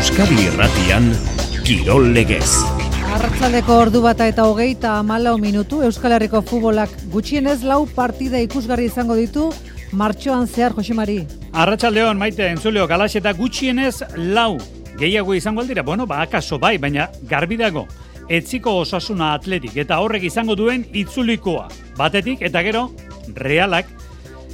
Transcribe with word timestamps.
Euskadi 0.00 0.46
Irratian 0.48 1.10
Kirol 1.60 2.06
Legez. 2.14 2.48
Arratzaldeko 3.12 3.74
ordu 3.82 4.00
bata 4.00 4.24
eta 4.30 4.46
hogeita 4.48 4.94
amalau 4.96 5.34
minutu 5.36 5.82
Euskal 5.84 6.14
Herriko 6.16 6.40
futbolak 6.40 6.94
gutxienez 7.12 7.58
lau 7.68 7.82
partida 7.98 8.40
ikusgarri 8.40 8.86
izango 8.88 9.18
ditu 9.18 9.50
martxoan 9.92 10.48
zehar 10.48 10.72
Josemari. 10.72 11.18
Arratsaldeon 11.52 12.16
maite 12.16 12.48
entzuleo 12.48 12.86
galaxeta 12.88 13.34
gutxienez 13.36 14.00
lau 14.16 14.56
gehiago 14.96 15.36
izango 15.36 15.60
aldira. 15.60 15.84
Bueno, 15.84 16.06
ba, 16.08 16.22
akaso 16.24 16.56
bai, 16.58 16.78
baina 16.78 17.10
garbi 17.28 17.60
dago. 17.60 17.84
Etziko 18.24 18.78
osasuna 18.80 19.34
atletik 19.34 19.76
eta 19.84 20.00
horrek 20.00 20.24
izango 20.32 20.56
duen 20.56 20.88
itzulikoa. 20.94 21.68
Batetik 22.00 22.40
eta 22.48 22.64
gero 22.64 22.88
realak 23.36 23.92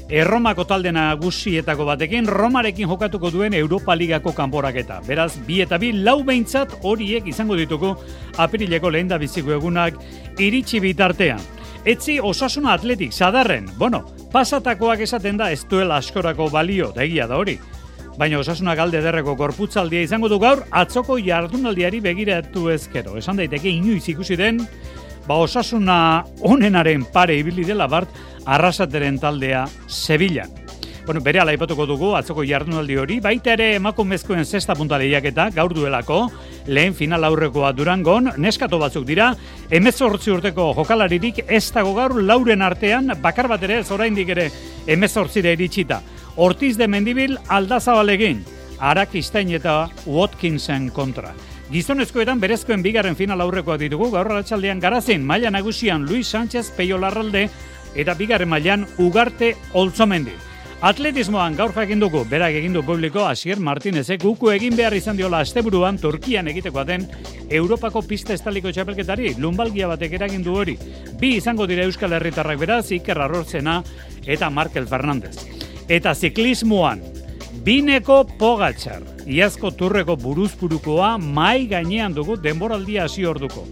Erromako 0.07 0.63
talde 0.71 0.93
nagusietako 0.95 1.85
batekin 1.89 2.29
Romarekin 2.31 2.87
jokatuko 2.87 3.31
duen 3.35 3.55
Europa 3.59 3.97
Ligako 3.99 4.31
kanporaketa. 4.33 5.01
Beraz, 5.03 5.33
bi 5.47 5.59
eta 5.65 5.81
bi 5.83 5.91
lau 5.93 6.21
behintzat 6.23 6.77
horiek 6.87 7.27
izango 7.27 7.57
dituko 7.59 7.97
apirileko 8.39 8.91
lehen 8.95 9.09
da 9.11 9.19
biziko 9.19 9.51
egunak 9.57 9.99
iritsi 10.39 10.79
bitartean. 10.81 11.43
Etzi 11.85 12.21
osasuna 12.23 12.77
atletik, 12.79 13.13
sadarren, 13.13 13.67
bueno, 13.79 14.05
pasatakoak 14.31 15.03
esaten 15.03 15.43
da 15.43 15.51
ez 15.51 15.65
duela 15.67 15.99
askorako 15.99 16.49
balio, 16.55 16.93
da 16.95 17.03
egia 17.03 17.27
da 17.27 17.39
hori. 17.43 17.59
Baina 18.17 18.39
osasuna 18.39 18.77
galde 18.79 19.03
derreko 19.03 19.35
korputzaldia 19.37 20.07
izango 20.07 20.31
du 20.31 20.39
gaur, 20.39 20.63
atzoko 20.71 21.19
jardunaldiari 21.19 22.01
begiratu 22.01 22.69
ezkero. 22.71 23.19
Esan 23.19 23.43
daiteke 23.43 23.75
inoiz 23.75 24.07
ikusi 24.09 24.39
den, 24.39 24.63
ba 25.27 25.43
osasuna 25.43 25.99
onenaren 26.47 27.05
pare 27.13 27.39
ibili 27.43 27.67
dela 27.67 27.91
bart, 27.91 28.09
arrasateren 28.47 29.19
taldea 29.19 29.67
Sevilla. 29.87 30.47
Bueno, 31.07 31.21
bere 31.23 31.39
ala 31.39 31.53
ipatuko 31.55 31.85
dugu, 31.87 32.09
atzoko 32.19 32.43
jardunaldi 32.43 32.97
hori, 32.99 33.21
baita 33.23 33.53
ere 33.53 33.69
emakumezkoen 33.77 34.43
zesta 34.45 34.75
punta 34.75 34.99
lehiaketa, 34.99 35.51
gaur 35.55 35.71
duelako, 35.75 36.25
lehen 36.67 36.97
final 36.99 37.23
aurrekoa 37.29 37.71
durangon, 37.79 38.33
neskato 38.43 38.81
batzuk 38.83 39.07
dira, 39.07 39.29
emezortzi 39.71 40.35
urteko 40.35 40.73
jokalaririk 40.75 41.45
ez 41.47 41.63
dago 41.71 41.95
gaur 41.95 42.17
lauren 42.23 42.63
artean, 42.67 43.15
bakar 43.23 43.47
bat 43.47 43.63
ere, 43.63 43.85
zoraindik 43.85 44.35
ere, 44.35 44.51
emezortzire 44.87 45.55
iritsita. 45.55 46.01
Ortiz 46.37 46.75
de 46.77 46.89
Mendibil 46.91 47.39
aldazabalegin, 47.47 48.43
Arak 48.81 49.15
Istain 49.15 49.55
eta 49.55 49.85
Watkinsen 50.07 50.91
kontra. 50.91 51.31
Gizonezkoetan 51.71 52.39
berezkoen 52.43 52.83
bigarren 52.83 53.17
final 53.19 53.41
aurrekoa 53.43 53.79
ditugu, 53.79 54.11
gaur 54.11 54.29
alatxaldean 54.31 54.83
garazin, 54.83 55.25
maila 55.27 55.51
nagusian 55.51 56.05
Luis 56.07 56.29
Sánchez 56.35 56.73
Peio 56.77 56.99
Larralde, 56.99 57.49
eta 57.97 58.15
bigarren 58.15 58.49
mailan 58.49 58.87
ugarte 58.99 59.55
oltzomendi. 59.75 60.35
Atletismoan 60.85 61.55
gaur 61.57 61.73
jakin 61.73 62.03
dugu, 62.03 62.21
berak 62.29 62.53
egin 62.59 62.75
du 62.77 62.83
publiko 62.85 63.23
Asier 63.25 63.57
Martinezek 63.59 64.25
uku 64.29 64.51
egin 64.53 64.77
behar 64.77 64.93
izan 64.95 65.17
diola 65.17 65.41
asteburuan 65.41 65.97
Turkian 65.97 66.51
egitekoa 66.53 66.85
den 66.85 67.07
Europako 67.49 68.03
pista 68.05 68.35
estaliko 68.37 68.69
txapelketari, 68.69 69.33
lumbalgia 69.41 69.89
batek 69.89 70.19
eragin 70.19 70.45
du 70.45 70.53
hori. 70.61 70.77
Bi 71.19 71.37
izango 71.39 71.67
dira 71.67 71.87
Euskal 71.89 72.13
Herritarrak 72.13 72.61
beraz, 72.61 72.91
Iker 72.93 73.23
Arrorzena 73.25 73.83
eta 74.27 74.51
Markel 74.51 74.87
Fernandez. 74.87 75.39
Eta 75.89 76.13
ziklismoan, 76.15 77.01
bineko 77.65 78.25
pogatxar, 78.39 79.01
iazko 79.27 79.73
turreko 79.75 80.19
buruzpurukoa 80.21 81.17
mai 81.19 81.67
gainean 81.71 82.13
dugu 82.15 82.37
denboraldia 82.37 83.09
hasi 83.09 83.25
orduko. 83.25 83.65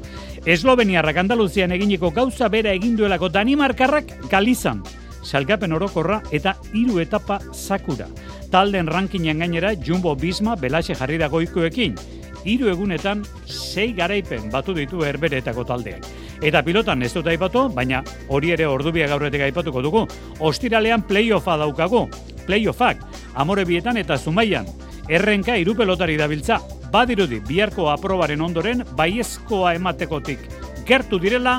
Esloveniarrak 0.44 1.16
Andaluzian 1.16 1.72
eginiko 1.72 2.10
gauza 2.12 2.50
bera 2.52 2.72
egin 2.76 2.98
duelako 2.98 3.30
Danimarkarrak 3.32 4.10
Galizan, 4.28 4.82
salgapen 5.24 5.72
orokorra 5.72 6.18
eta 6.36 6.52
hiru 6.76 6.98
etapa 7.00 7.38
sakura. 7.52 8.10
Talden 8.52 8.86
rankinen 8.86 9.40
gainera 9.40 9.72
Jumbo 9.74 10.12
Bisma 10.14 10.54
Belaxe 10.60 10.94
jarri 10.94 11.16
da 11.16 11.30
goikoekin. 11.32 11.96
Hiru 12.44 12.68
egunetan 12.68 13.24
sei 13.46 13.94
garaipen 13.96 14.50
batu 14.52 14.74
ditu 14.76 15.00
herberetako 15.00 15.64
taldeak. 15.64 16.04
Eta 16.44 16.60
pilotan 16.62 17.02
ez 17.02 17.14
dut 17.14 17.26
aipatu, 17.32 17.70
baina 17.72 18.02
hori 18.28 18.52
ere 18.52 18.66
ordubia 18.68 19.08
gaurretik 19.08 19.46
aipatuko 19.48 19.80
dugu. 19.80 20.06
Ostiralean 20.40 21.06
playoffa 21.08 21.56
daukagu. 21.56 22.04
Playoffak, 22.44 23.00
amore 23.34 23.64
bietan 23.64 23.96
eta 23.96 24.18
zumaian. 24.18 24.68
Errenka 25.08 25.56
irupelotari 25.56 26.18
dabiltza, 26.20 26.60
badirudi 26.94 27.40
biharko 27.42 27.88
aprobaren 27.90 28.42
ondoren 28.44 28.84
baiezkoa 28.94 29.72
ematekotik 29.74 30.44
gertu 30.86 31.18
direla 31.18 31.56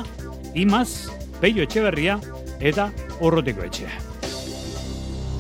imaz, 0.55 1.11
peio 1.41 1.65
etxeberria 1.65 2.15
eta 2.63 2.87
urrutiko 3.19 3.65
etxea. 3.65 3.91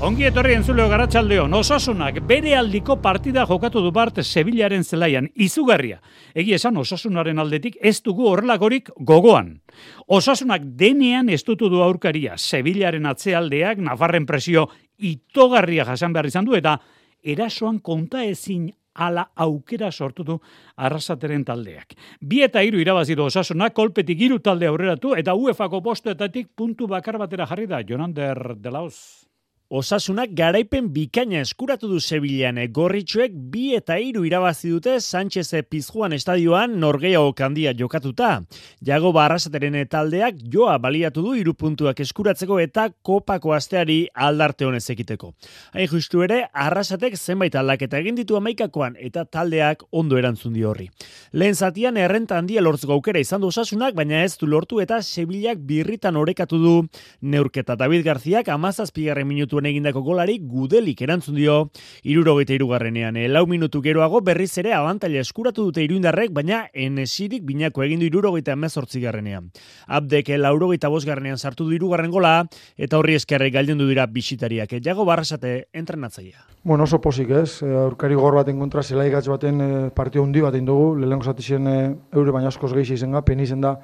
Ongi 0.03 0.25
etorri 0.27 0.57
entzuleo 0.57 0.89
garatxaldeo, 0.91 1.45
osasunak 1.55 2.19
bere 2.27 2.57
aldiko 2.59 2.97
partida 2.99 3.45
jokatu 3.47 3.79
du 3.79 3.93
bart 3.95 4.19
Sevillaren 4.19 4.83
zelaian, 4.83 5.29
izugarria. 5.35 6.01
Egi 6.35 6.57
esan 6.57 6.75
osasunaren 6.77 7.39
aldetik 7.39 7.77
ez 7.79 8.01
dugu 8.03 8.27
horrelakorik 8.27 8.91
gogoan. 8.99 9.61
Osasunak 10.07 10.67
denean 10.75 11.29
ez 11.29 11.45
dutu 11.47 11.71
du 11.71 11.79
aurkaria, 11.81 12.35
Sevillaren 12.35 13.05
atzealdeak, 13.07 13.79
Nafarren 13.79 14.27
presio 14.27 14.67
itogarria 14.99 15.87
jasan 15.87 16.11
behar 16.11 16.27
izan 16.27 16.43
du, 16.43 16.59
eta 16.59 16.81
erasoan 17.23 17.79
konta 17.79 18.27
ezin 18.27 18.73
ala 18.95 19.29
aukera 19.35 19.91
sortu 19.91 20.23
du 20.23 20.39
arrasateren 20.75 21.43
taldeak. 21.45 21.95
Bi 22.21 22.41
eta 22.45 22.63
hiru 22.63 22.79
irabazi 22.79 23.15
du 23.15 23.27
osasuna, 23.27 23.69
kolpetik 23.69 24.21
hiru 24.21 24.39
talde 24.39 24.67
aurreratu 24.67 25.15
eta 25.15 25.35
UEFako 25.35 25.81
postuetatik 25.83 26.53
puntu 26.55 26.87
bakar 26.87 27.19
batera 27.19 27.47
jarri 27.49 27.67
da 27.67 27.83
Jonander 27.83 28.55
Delauz. 28.55 29.24
Osasunak 29.73 30.29
garaipen 30.37 30.91
bikaina 30.93 31.39
eskuratu 31.41 31.87
du 31.89 31.97
Sevillan 31.97 32.59
gorritxuek 32.69 33.31
bi 33.49 33.71
eta 33.73 33.95
hiru 33.97 34.21
irabazi 34.27 34.69
dute 34.69 34.99
Sánchez 34.99 35.63
Pizjuan 35.65 36.13
estadioan 36.13 36.75
norgehiago 36.79 37.31
kandia 37.33 37.73
jokatuta. 37.73 38.43
Jago 38.85 39.11
barrasateren 39.11 39.73
taldeak 39.89 40.35
joa 40.53 40.77
baliatu 40.77 41.23
du 41.25 41.33
hiru 41.33 41.55
puntuak 41.55 41.99
eskuratzeko 41.99 42.59
eta 42.59 42.91
kopako 43.01 43.55
asteari 43.57 44.05
aldarte 44.13 44.67
honez 44.67 44.83
ekiteko. 44.87 45.31
Hain 45.73 45.89
justu 45.89 46.21
ere, 46.21 46.43
arrasatek 46.53 47.17
zenbait 47.17 47.55
aldaketa 47.55 47.97
egin 47.97 48.21
ditu 48.21 48.37
amaikakoan 48.37 48.93
eta 48.99 49.25
taldeak 49.25 49.81
ondo 49.89 50.21
erantzun 50.21 50.53
di 50.53 50.61
horri. 50.63 50.91
Lehen 51.33 51.55
zatian 51.55 51.97
errenta 51.97 52.37
handia 52.37 52.61
lortzeko 52.61 52.93
aukera 52.93 53.19
izan 53.19 53.41
du 53.41 53.47
osasunak, 53.47 53.95
baina 53.95 54.21
ez 54.21 54.37
du 54.37 54.45
lortu 54.45 54.79
eta 54.79 55.01
Sevillak 55.01 55.57
birritan 55.57 56.21
orekatu 56.21 56.61
du 56.61 56.77
neurketa. 57.21 57.75
David 57.75 58.05
Garziak 58.05 58.47
amazazpigarren 58.53 59.27
minutu 59.27 59.54
minutuen 59.55 59.71
egindako 59.71 60.01
golari 60.03 60.39
gudelik 60.39 61.01
erantzun 61.01 61.35
dio 61.35 61.69
irurogeita 62.03 62.53
irugarrenean. 62.53 63.15
E, 63.17 63.27
lau 63.27 63.45
minutu 63.47 63.81
geroago 63.81 64.21
berriz 64.21 64.57
ere 64.57 64.73
abantaila 64.73 65.21
eskuratu 65.21 65.65
dute 65.65 65.83
iruindarrek, 65.83 66.31
baina 66.33 66.67
enesirik 66.73 67.43
binako 67.45 67.83
egindu 67.83 68.05
irurogeita 68.05 68.53
emezortzi 68.53 69.01
garrenean. 69.01 69.51
Abdek 69.87 70.29
laurogeita 70.37 70.89
bosgarrenean 70.89 71.37
sartu 71.37 71.65
du 71.65 71.75
irugarren 71.75 72.11
gola, 72.11 72.45
eta 72.77 72.97
horri 72.97 73.15
eskerrek 73.15 73.53
galden 73.53 73.77
dira 73.77 74.05
bisitariak. 74.07 74.73
E, 74.73 74.81
jago 74.83 75.05
barrasate 75.05 75.67
entrenatzaia. 75.73 76.45
Bueno, 76.63 76.83
oso 76.83 76.99
posik 77.01 77.29
ez, 77.29 77.61
e, 77.63 77.71
aurkari 77.71 78.15
gor 78.15 78.35
baten 78.35 78.59
kontra 78.59 78.83
zelaigatz 78.83 79.27
baten 79.27 79.91
partio 79.95 80.23
hundi 80.23 80.41
baten 80.41 80.65
dugu, 80.65 80.95
lehenko 80.99 81.31
zatizien 81.31 81.67
eure 81.67 82.31
baina 82.31 82.49
askoz 82.49 82.73
gehi 82.73 82.93
izen 82.95 83.15
ga, 83.15 83.21
penizen 83.25 83.61
da, 83.61 83.77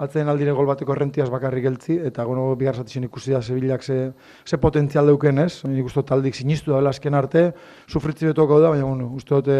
atzen 0.00 0.28
aldire 0.32 0.52
gol 0.56 0.68
bateko 0.68 0.94
errentiaz 0.96 1.28
bakarrik 1.32 1.66
geltzi, 1.66 1.98
eta 2.08 2.24
gono 2.24 2.48
bigar 2.56 2.78
zatizien 2.80 3.04
ikusi 3.04 3.34
da 3.34 3.42
Sevillak 3.42 3.82
ze, 3.84 4.12
ze 4.46 4.58
potentzial 4.58 5.06
deuken 5.06 5.38
ez, 5.44 5.64
nik 5.68 5.86
uste 5.86 6.02
taldik 6.08 6.34
sinistu 6.34 6.72
da 6.72 6.80
azken 6.88 7.14
arte, 7.14 7.50
sufritzi 7.88 8.30
betoko 8.30 8.60
da, 8.60 8.70
baina 8.70 8.86
bueno, 8.86 9.10
uste 9.16 9.34
dute 9.34 9.58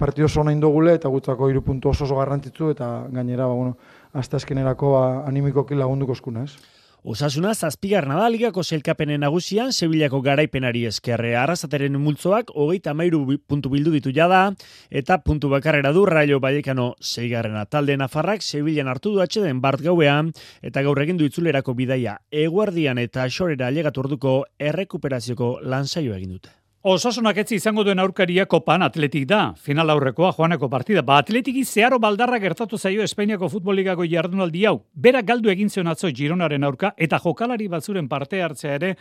partio 0.00 0.24
oso 0.24 0.44
nahi 0.44 0.56
indogule, 0.56 0.94
eta 0.96 1.08
gutzako 1.08 1.48
iru 1.50 1.62
puntu 1.62 1.90
oso 1.90 2.04
oso 2.04 2.16
garrantzitzu, 2.16 2.70
eta 2.76 2.90
gainera, 3.12 3.46
ba, 3.46 3.54
bueno, 3.54 3.76
azte 4.12 4.36
azkenerako 4.36 4.92
ba, 4.96 5.06
animikoki 5.28 5.78
lagunduko 5.78 6.16
eskuna 6.16 6.44
ez. 6.44 6.79
Osasuna 7.02 7.54
zazpigar 7.54 8.04
nadaligako 8.04 8.60
selkapenen 8.60 9.22
nagusian 9.24 9.72
Sevillako 9.72 10.20
garaipenari 10.20 10.82
eskerre. 10.84 11.30
Arrasateren 11.40 11.96
multzoak 11.96 12.52
hogeita 12.52 12.92
mairu 12.92 13.22
puntu 13.48 13.72
bildu 13.72 13.94
ditu 13.94 14.12
jada 14.12 14.42
eta 14.90 15.18
puntu 15.24 15.48
bakarrera 15.48 15.94
du 15.96 16.04
raio 16.04 16.40
baiekano 16.40 16.94
zeigarrena. 17.00 17.64
Talde 17.64 17.96
Nafarrak 17.96 18.42
Sevillan 18.42 18.88
hartu 18.88 19.14
du 19.14 19.24
atxeden 19.24 19.62
bart 19.64 19.80
gauean 19.80 20.32
eta 20.60 20.82
gaur 20.82 21.00
egin 21.00 21.16
du 21.16 21.24
itzulerako 21.24 21.74
bidaia 21.74 22.18
eguardian 22.30 22.98
eta 22.98 23.24
xorera 23.30 23.72
alegatu 23.72 24.04
orduko 24.04 24.44
errekuperazioko 24.58 25.60
lanzaio 25.62 26.14
egin 26.14 26.36
dute. 26.36 26.59
Osasunak 26.80 27.36
etzi 27.36 27.58
izango 27.60 27.82
duen 27.84 28.00
aurkaria 28.00 28.46
kopan 28.48 28.80
atletik 28.80 29.26
da. 29.28 29.50
Final 29.60 29.90
aurrekoa 29.92 30.30
joaneko 30.32 30.70
partida. 30.72 31.02
Ba 31.04 31.18
atletiki 31.20 31.60
zeharo 31.64 31.98
baldarra 32.00 32.38
gertatu 32.40 32.78
zaio 32.78 33.02
Espainiako 33.04 33.50
futboligako 33.52 34.06
jardunaldi 34.08 34.64
hau. 34.64 34.78
Bera 34.94 35.20
galdu 35.20 35.50
egin 35.52 35.68
zion 35.68 35.92
atzo 35.92 36.08
Gironaren 36.08 36.64
aurka 36.64 36.94
eta 36.96 37.18
jokalari 37.20 37.68
batzuren 37.68 38.08
parte 38.08 38.40
hartzea 38.40 38.78
ere 38.80 38.94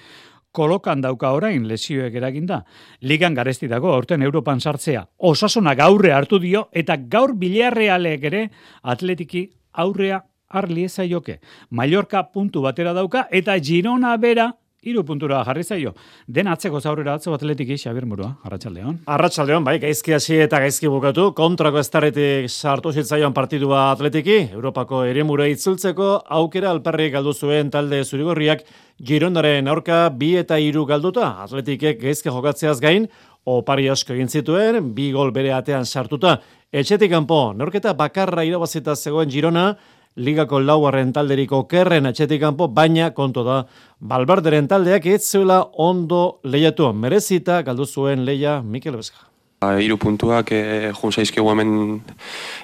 kolokan 0.52 1.00
dauka 1.00 1.31
orain 1.31 1.70
lesioek 1.70 2.20
eraginda. 2.20 2.66
Ligan 3.00 3.34
garesti 3.34 3.72
dago 3.72 3.94
aurten 3.94 4.28
Europan 4.28 4.60
sartzea. 4.60 5.08
Osasuna 5.18 5.74
gaurre 5.74 6.12
hartu 6.12 6.40
dio 6.40 6.68
eta 6.74 6.98
gaur 6.98 7.38
bilearrealek 7.40 8.24
ere 8.24 8.50
atletiki 8.84 9.50
aurrea 9.72 10.26
arli 10.50 10.88
joke. 11.08 11.40
Mallorca 11.70 12.30
puntu 12.30 12.62
batera 12.62 12.92
dauka 12.92 13.30
eta 13.31 13.58
Girona 13.58 14.18
bera 14.18 14.52
Iru 14.88 15.02
puntura 15.04 15.42
jarri 15.44 15.66
zaio. 15.68 15.90
Den 16.24 16.48
atzeko 16.48 16.80
zaurera 16.80 17.18
atzo 17.18 17.34
atletik 17.36 17.74
Xabir 17.76 18.06
Murua, 18.08 18.30
Arratsaldeon. 18.48 19.02
Arratsaldeon, 19.12 19.66
bai, 19.68 19.74
gaizki 19.84 20.14
hasi 20.16 20.38
eta 20.40 20.62
gaizki 20.64 20.88
bukatu, 20.88 21.34
kontrako 21.36 21.81
estaretik 21.81 22.48
sartu 22.48 22.94
zitzaion 22.94 23.36
partidua 23.36 23.90
atletiki, 23.92 24.38
Europako 24.56 25.04
eremura 25.04 25.50
itzultzeko, 25.52 26.14
aukera 26.40 26.72
alperri 26.72 27.10
galdu 27.12 27.34
zuen 27.34 27.70
talde 27.70 28.06
zurigorriak, 28.06 28.64
Girondaren 29.04 29.68
aurka 29.68 30.06
bi 30.16 30.34
eta 30.40 30.56
hiru 30.60 30.86
galduta, 30.88 31.34
atletikek 31.44 32.00
gaizki 32.00 32.31
jokatzeaz 32.31 32.80
gain, 32.80 33.12
opari 33.52 33.92
asko 33.92 34.16
egin 34.16 34.31
zituen, 34.31 34.94
bi 34.96 35.12
gol 35.12 35.36
bere 35.36 35.52
atean 35.60 35.84
sartuta, 35.84 36.38
etxetik 36.72 37.12
kanpo, 37.12 37.50
norketa 37.52 37.92
bakarra 38.00 38.48
irabazita 38.48 38.96
zegoen 38.96 39.28
Girona, 39.28 39.74
ligako 40.17 40.59
lauarren 40.59 41.13
talderiko 41.13 41.63
kerren 41.69 42.09
atxetik 42.09 42.41
kanpo, 42.41 42.67
baina 42.67 43.11
konto 43.15 43.44
da, 43.44 43.63
balbarderen 44.00 44.67
taldeak 44.67 45.06
ez 45.06 45.23
zuela 45.31 45.61
ondo 45.77 46.39
lehiatu, 46.44 46.91
merezita 46.94 47.61
galdu 47.63 47.85
zuen 47.85 48.25
leia 48.25 48.61
Mikel 48.61 48.97
Beska. 48.97 49.25
Ba, 49.59 49.73
hiru 49.79 49.97
puntuak 50.00 50.53
e, 50.56 50.91
jun 50.95 51.11
zaizkigu 51.11 51.50
hemen 51.51 51.71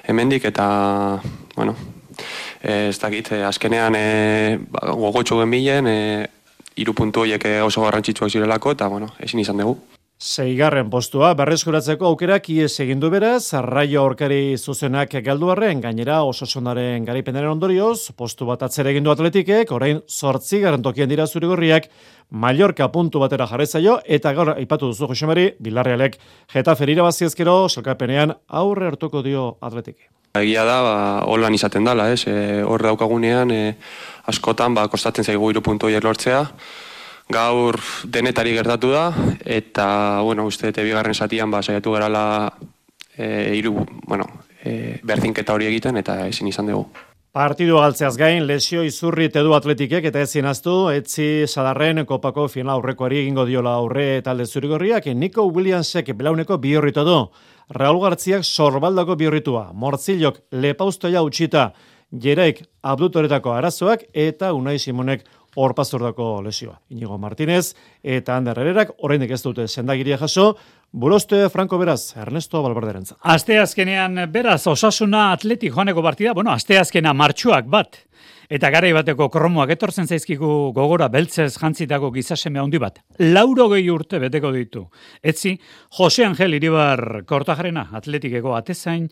hemendik 0.08 0.46
eta 0.48 0.66
bueno, 1.56 1.74
e, 2.62 2.88
ez 2.88 2.98
dakit, 2.98 3.32
e, 3.32 3.42
azkenean 3.44 3.94
e, 3.98 4.58
ba, 4.70 4.92
gogotxo 4.96 5.42
gen 5.44 5.86
e, 5.86 6.26
hiru 6.76 6.94
puntu 6.94 7.20
horiek 7.20 7.44
oso 7.64 7.82
garrantzitsuak 7.82 8.30
zirelako 8.30 8.72
eta 8.72 8.88
bueno, 8.88 9.08
ezin 9.20 9.40
izan 9.40 9.58
dugu. 9.58 9.78
Seigarren 10.16 10.88
postua 10.88 11.34
berreskuratzeko 11.36 12.06
aukerak 12.08 12.46
ies 12.48 12.70
egin 12.80 13.02
du 13.02 13.10
beraz, 13.12 13.52
raio 13.60 14.00
aurkari 14.00 14.56
zuzenak 14.56 15.12
galduarren, 15.20 15.82
gainera 15.84 16.22
ososonaren 16.24 17.04
garaipenaren 17.04 17.50
ondorioz, 17.50 18.14
postu 18.16 18.48
bat 18.48 18.64
atzere 18.64 18.94
egin 18.94 19.04
du 19.04 19.12
atletikek, 19.12 19.74
orain 19.76 20.00
sortzi 20.08 20.62
tokien 20.82 21.08
dira 21.08 21.26
zurigorriak, 21.26 21.90
Mallorca 22.30 22.88
puntu 22.88 23.18
batera 23.20 23.46
jarri 23.46 23.66
eta 24.06 24.32
gaur 24.32 24.54
aipatu 24.56 24.86
duzu 24.86 25.06
Josemari, 25.06 25.52
Bilarrealek 25.60 26.16
Getafer 26.50 26.88
irabaziezkero, 26.88 27.68
salkapenean 27.68 28.32
aurre 28.48 28.86
hartuko 28.86 29.22
dio 29.22 29.58
atletik. 29.60 30.08
Egia 30.34 30.64
da, 30.64 30.80
ba, 30.82 31.24
holan 31.26 31.54
izaten 31.54 31.84
dala, 31.84 32.10
ez? 32.10 32.26
E, 32.26 32.62
hor 32.62 32.82
daukagunean, 32.82 33.50
e, 33.50 33.76
askotan, 34.24 34.74
ba, 34.74 34.88
kostatzen 34.88 35.24
zaigu 35.24 35.50
iru 35.50 35.60
puntu 35.60 35.88
lortzea, 35.88 36.46
gaur 37.32 37.78
denetari 38.04 38.54
gertatu 38.54 38.92
da 38.92 39.10
eta 39.44 40.20
bueno, 40.22 40.46
uste 40.46 40.70
dute 40.70 40.84
bigarren 40.86 41.14
satian 41.14 41.50
ba 41.50 41.62
saiatu 41.62 41.92
gerala 41.92 42.52
eh 43.16 43.56
hiru, 43.56 43.86
bueno, 44.06 44.26
e, 44.62 45.00
berdinketa 45.02 45.54
hori 45.54 45.66
egiten 45.66 45.96
eta 45.96 46.26
ezin 46.28 46.48
izan 46.48 46.66
dugu. 46.66 46.86
Partidu 47.36 47.76
galtzeaz 47.76 48.14
gain, 48.16 48.46
lesio 48.48 48.82
izurri 48.84 49.28
tedu 49.28 49.52
atletikek 49.52 50.06
eta 50.08 50.22
ezin 50.24 50.46
aztu, 50.48 50.88
etzi 50.88 51.44
sadarren 51.46 52.04
kopako 52.08 52.46
final 52.48 52.78
aurrekoari 52.78 53.18
egingo 53.22 53.44
diola 53.44 53.74
aurre 53.76 54.22
talde 54.24 54.46
zurigorriak, 54.46 55.10
Nico 55.14 55.44
Williamsek 55.44 56.14
belauneko 56.16 56.56
bi 56.56 56.72
horritu 56.76 57.04
du. 57.04 57.18
Raul 57.76 58.00
Gartziak 58.00 58.44
sorbaldako 58.44 59.16
bi 59.16 59.26
horritua, 59.28 59.72
Morzilok 59.74 60.38
lepaustoia 60.52 61.22
utxita, 61.26 61.72
Jereik 62.12 62.62
abdutoretako 62.86 63.52
arazoak 63.52 64.06
eta 64.14 64.52
Unai 64.54 64.78
Simonek 64.78 65.24
orpazordako 65.56 66.42
lesioa. 66.44 66.78
Inigo 66.92 67.18
Martinez 67.18 67.74
eta 68.02 68.36
Ander 68.36 68.58
Herrerak 68.60 68.94
oraindik 69.04 69.32
ez 69.34 69.42
dute 69.42 69.66
sendagiria 69.68 70.18
jaso, 70.20 70.54
Buroste 70.92 71.48
Franco 71.50 71.78
Beraz, 71.78 72.14
Ernesto 72.16 72.62
Balbarderentza. 72.62 73.16
Aste 73.20 73.58
azkenean 73.58 74.20
beraz 74.32 74.62
Osasuna 74.70 75.30
Atletik 75.32 75.74
joaneko 75.74 76.02
partida, 76.04 76.32
bueno, 76.32 76.52
aste 76.52 76.78
azkena 76.78 77.12
martxuak 77.12 77.66
bat. 77.68 77.98
Eta 78.48 78.70
garai 78.70 78.92
bateko 78.94 79.26
kromoak 79.32 79.72
etortzen 79.74 80.06
zaizkigu 80.06 80.72
gogora 80.76 81.08
beltzez 81.10 81.56
jantzitako 81.56 82.12
gizaseme 82.14 82.60
handi 82.62 82.78
bat. 82.78 83.00
Lauro 83.18 83.68
gehi 83.72 83.88
urte 83.90 84.20
beteko 84.22 84.52
ditu. 84.54 84.84
Etzi, 85.22 85.56
Jose 85.98 86.24
Angel 86.24 86.54
Iribar 86.54 87.24
Kortajarena, 87.26 87.88
atletikeko 87.98 88.54
atezain, 88.54 89.08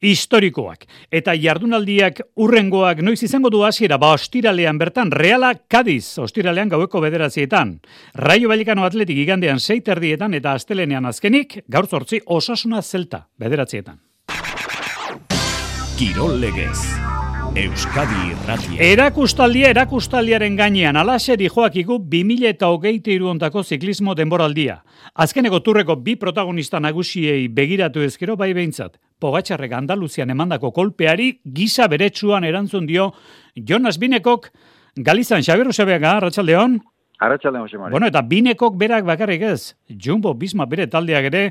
historikoak. 0.00 0.86
Eta 1.12 1.34
jardunaldiak 1.36 2.22
urrengoak 2.40 3.02
noiz 3.04 3.20
izango 3.22 3.52
du 3.52 3.62
hasiera 3.66 3.98
ba 3.98 4.14
ostiralean 4.16 4.78
bertan, 4.80 5.12
reala 5.12 5.52
Kadiz, 5.68 6.18
ostiralean 6.18 6.72
gaueko 6.72 7.02
bederatzietan. 7.04 7.78
Raio 8.14 8.48
Balikano 8.48 8.86
atletik 8.88 9.20
igandean 9.20 9.60
seiterdietan 9.60 10.34
eta 10.38 10.56
astelenean 10.56 11.06
azkenik, 11.06 11.60
gaur 11.68 11.86
zortzi 11.86 12.22
osasuna 12.24 12.82
zelta, 12.82 13.26
bederatzietan. 13.38 14.00
Kirol 15.98 16.38
legez. 16.40 17.17
Euskadi 17.58 18.18
Irratia. 18.30 18.76
Erakustaldia 18.86 19.72
erakustaldiaren 19.72 20.54
gainean 20.54 20.94
alaseri 21.00 21.48
joakigu 21.50 21.96
2000 22.12 22.52
eta 22.52 22.68
hogeite 22.70 23.10
iruontako 23.10 23.64
ziklismo 23.64 24.14
denboraldia. 24.14 24.76
Azkeneko 25.24 25.58
turreko 25.66 25.96
bi 25.96 26.14
protagonista 26.20 26.78
nagusiei 26.78 27.48
begiratu 27.48 28.04
ezkero 28.06 28.36
bai 28.38 28.52
behintzat. 28.54 29.00
Pogatxarrek 29.18 29.74
Andaluzian 29.74 30.30
emandako 30.30 30.70
kolpeari 30.76 31.32
gisa 31.42 31.88
beretsuan 31.90 32.46
erantzun 32.46 32.86
dio 32.86 33.08
Jonas 33.56 33.98
Binekok 33.98 34.52
Galizan 34.94 35.42
Xabiru 35.42 35.74
Sebeaga, 35.74 36.14
Arratxaldeon. 36.20 36.78
Arratxaldeon, 37.18 37.66
Jose 37.66 37.90
Bueno, 37.90 38.06
eta 38.06 38.22
Binekok 38.22 38.78
berak 38.78 39.04
bakarrik 39.04 39.42
ez. 39.42 39.74
Jumbo 39.90 40.34
Bisma 40.34 40.66
bere 40.66 40.86
taldeak 40.86 41.32
ere 41.32 41.44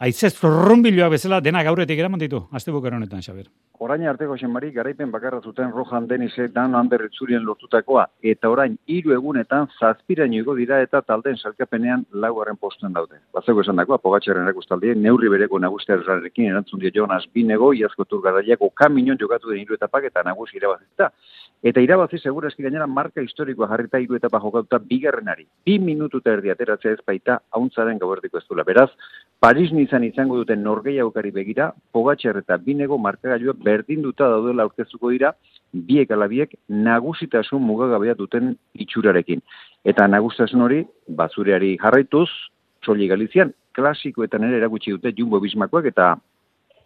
Aizez 0.00 0.32
rumbiloa 0.40 1.10
bezala 1.12 1.42
denak 1.44 1.66
aurretik 1.68 1.98
eraman 2.00 2.20
ditu, 2.22 2.38
azte 2.56 2.72
honetan, 2.72 3.20
Xabir. 3.20 3.50
Orain 3.84 4.06
arteko 4.08 4.36
zenbari, 4.38 4.70
garaipen 4.72 5.10
bakarra 5.12 5.40
zuten 5.42 5.70
Rojan 5.72 6.06
Denize 6.08 6.48
dan 6.54 6.74
handerretzurien 6.74 7.44
lortutakoa, 7.44 8.06
eta 8.22 8.48
orain 8.48 8.78
hiru 8.86 9.12
egunetan 9.12 9.68
zazpiraino 9.78 10.38
igo 10.38 10.54
dira 10.54 10.80
eta 10.80 11.02
talden 11.02 11.36
salkapenean 11.36 12.06
laugarren 12.12 12.56
postuen 12.56 12.94
daude. 12.94 13.20
Batzeko 13.34 13.60
esan 13.60 13.76
dagoa, 13.76 13.98
pogatxaren 13.98 14.48
erakustaldien, 14.48 15.02
neurri 15.02 15.28
bereko 15.28 15.58
nagustearekin 15.58 16.48
erantzun 16.48 16.80
dio 16.80 16.90
Jonas 16.94 17.26
Binego, 17.34 17.74
iazko 17.74 18.04
turgaraiako 18.04 18.70
kaminon 18.70 19.20
jokatu 19.20 19.52
den 19.52 19.60
hiru 19.60 19.76
etapak 19.76 20.08
eta 20.08 20.24
nagusi 20.24 20.56
irabazita. 20.56 21.10
Eta 21.62 21.80
irabazi 21.84 22.16
segura 22.18 22.48
eski 22.48 22.62
gainera 22.64 22.86
marka 22.86 23.20
historikoa 23.20 23.66
jarrita 23.68 23.98
hiru 24.00 24.16
etapa 24.16 24.40
jokatuta 24.40 24.78
bigarrenari. 24.78 25.44
Bi 25.66 25.78
minutu 25.78 26.22
eta 26.22 26.32
erdi 26.38 26.48
ateratzea 26.48 26.94
ez 26.96 27.02
baita 27.06 27.42
hauntzaren 27.52 28.00
gauerdiko 28.00 28.40
ez 28.40 28.46
dula. 28.48 28.64
Beraz, 28.64 28.88
Paris 29.40 29.70
nizan 29.72 30.04
izango 30.04 30.36
duten 30.36 30.60
norgeiagokari 30.60 31.30
begira, 31.32 31.70
Pogatxer 31.96 32.36
eta 32.42 32.58
Binego 32.60 32.98
markagailua 33.00 33.54
berdinduta 33.64 34.26
daudela 34.28 34.66
aurkezuko 34.68 35.12
dira, 35.14 35.30
biek 35.72 36.10
alabiek 36.12 36.52
nagusitasun 36.68 37.62
mugagabea 37.64 38.14
duten 38.18 38.52
itxurarekin. 38.84 39.40
Eta 39.92 40.06
nagusitasun 40.12 40.66
hori, 40.66 40.82
bazureari 41.22 41.72
jarraituz, 41.80 42.28
Txoli 42.84 43.08
Galizian, 43.08 43.54
klasikoetan 43.72 44.44
ere 44.44 44.60
erakutsi 44.60 44.92
dute 44.92 45.14
Jumbo 45.16 45.40
Bismakoak 45.40 45.88
eta 45.88 46.10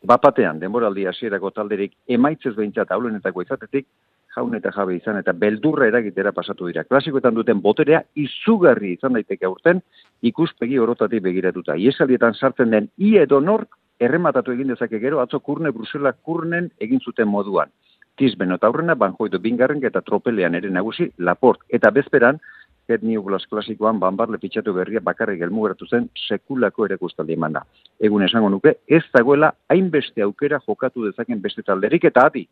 bapatean 0.06 0.61
denboraldi 0.62 1.08
hasierako 1.11 1.50
talderik 1.58 1.94
emaitzez 2.06 2.54
behintzat 2.54 2.94
aulenetako 2.94 3.42
izatetik, 3.42 3.88
jaun 4.34 4.54
eta 4.58 4.72
jabe 4.74 4.96
izan 4.96 5.18
eta 5.20 5.32
beldurra 5.32 5.86
eragitera 5.88 6.32
pasatu 6.32 6.66
dira. 6.66 6.84
Klasikoetan 6.84 7.34
duten 7.34 7.60
boterea 7.62 8.02
izugarri 8.14 8.94
izan 8.98 9.14
daiteke 9.18 9.46
aurten 9.46 9.82
ikuspegi 10.22 10.78
orotatik 10.78 11.22
begiratuta. 11.22 11.76
Iesaldietan 11.76 12.34
sartzen 12.34 12.70
den 12.70 12.90
i 12.98 13.16
edo 13.22 13.40
nork 13.40 13.78
errematatu 14.00 14.52
egin 14.52 14.72
dezake 14.74 14.98
gero 14.98 15.20
atzo 15.22 15.40
kurne 15.40 15.70
Brusela 15.72 16.12
kurnen 16.12 16.70
egin 16.80 17.00
zuten 17.00 17.28
moduan. 17.28 17.70
Tizben 18.18 18.52
eta 18.54 18.66
aurrena 18.66 18.94
banjoitu 18.94 19.40
bingarren 19.42 19.82
eta 19.84 20.02
tropelean 20.02 20.54
ere 20.54 20.70
nagusi 20.70 21.10
Laport 21.18 21.62
eta 21.68 21.90
bezperan 21.90 22.38
Et 22.86 23.02
New 23.02 23.22
Glass 23.24 23.46
klasikoan 23.48 23.98
banbarle 23.98 24.36
pitxatu 24.38 24.74
berria 24.76 25.00
bakarrik 25.00 25.38
gelmugeratu 25.40 25.86
zen 25.88 26.10
sekulako 26.28 26.84
ere 26.84 26.98
guztaldi 27.00 27.32
eman 27.32 27.56
da. 27.56 27.62
Egun 27.98 28.26
esango 28.26 28.50
nuke, 28.52 28.74
ez 28.86 29.00
dagoela 29.14 29.54
hainbeste 29.72 30.22
aukera 30.22 30.60
jokatu 30.66 31.06
dezaken 31.06 31.40
beste 31.40 31.64
talderik 31.64 32.04
eta 32.04 32.26
adi. 32.28 32.44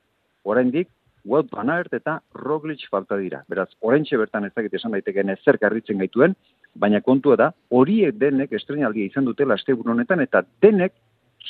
Oraindik 0.44 0.88
Wout 1.24 1.50
Van 1.52 1.70
eta 1.70 2.20
Roglic 2.34 2.88
falta 2.90 3.16
dira. 3.16 3.44
Beraz, 3.48 3.68
oraintxe 3.80 4.16
bertan 4.18 4.44
ez 4.44 4.52
dakit 4.54 4.74
esan 4.74 4.90
daitekeen 4.90 5.30
ezer 5.30 5.58
garritzen 5.58 5.98
gaituen, 5.98 6.34
baina 6.74 7.00
kontua 7.00 7.36
da, 7.36 7.52
horiek 7.70 8.16
denek 8.18 8.52
estrenaldia 8.52 9.06
izan 9.06 9.24
dutela 9.24 9.54
asteburu 9.54 9.92
honetan 9.92 10.20
eta 10.20 10.42
denek 10.60 10.92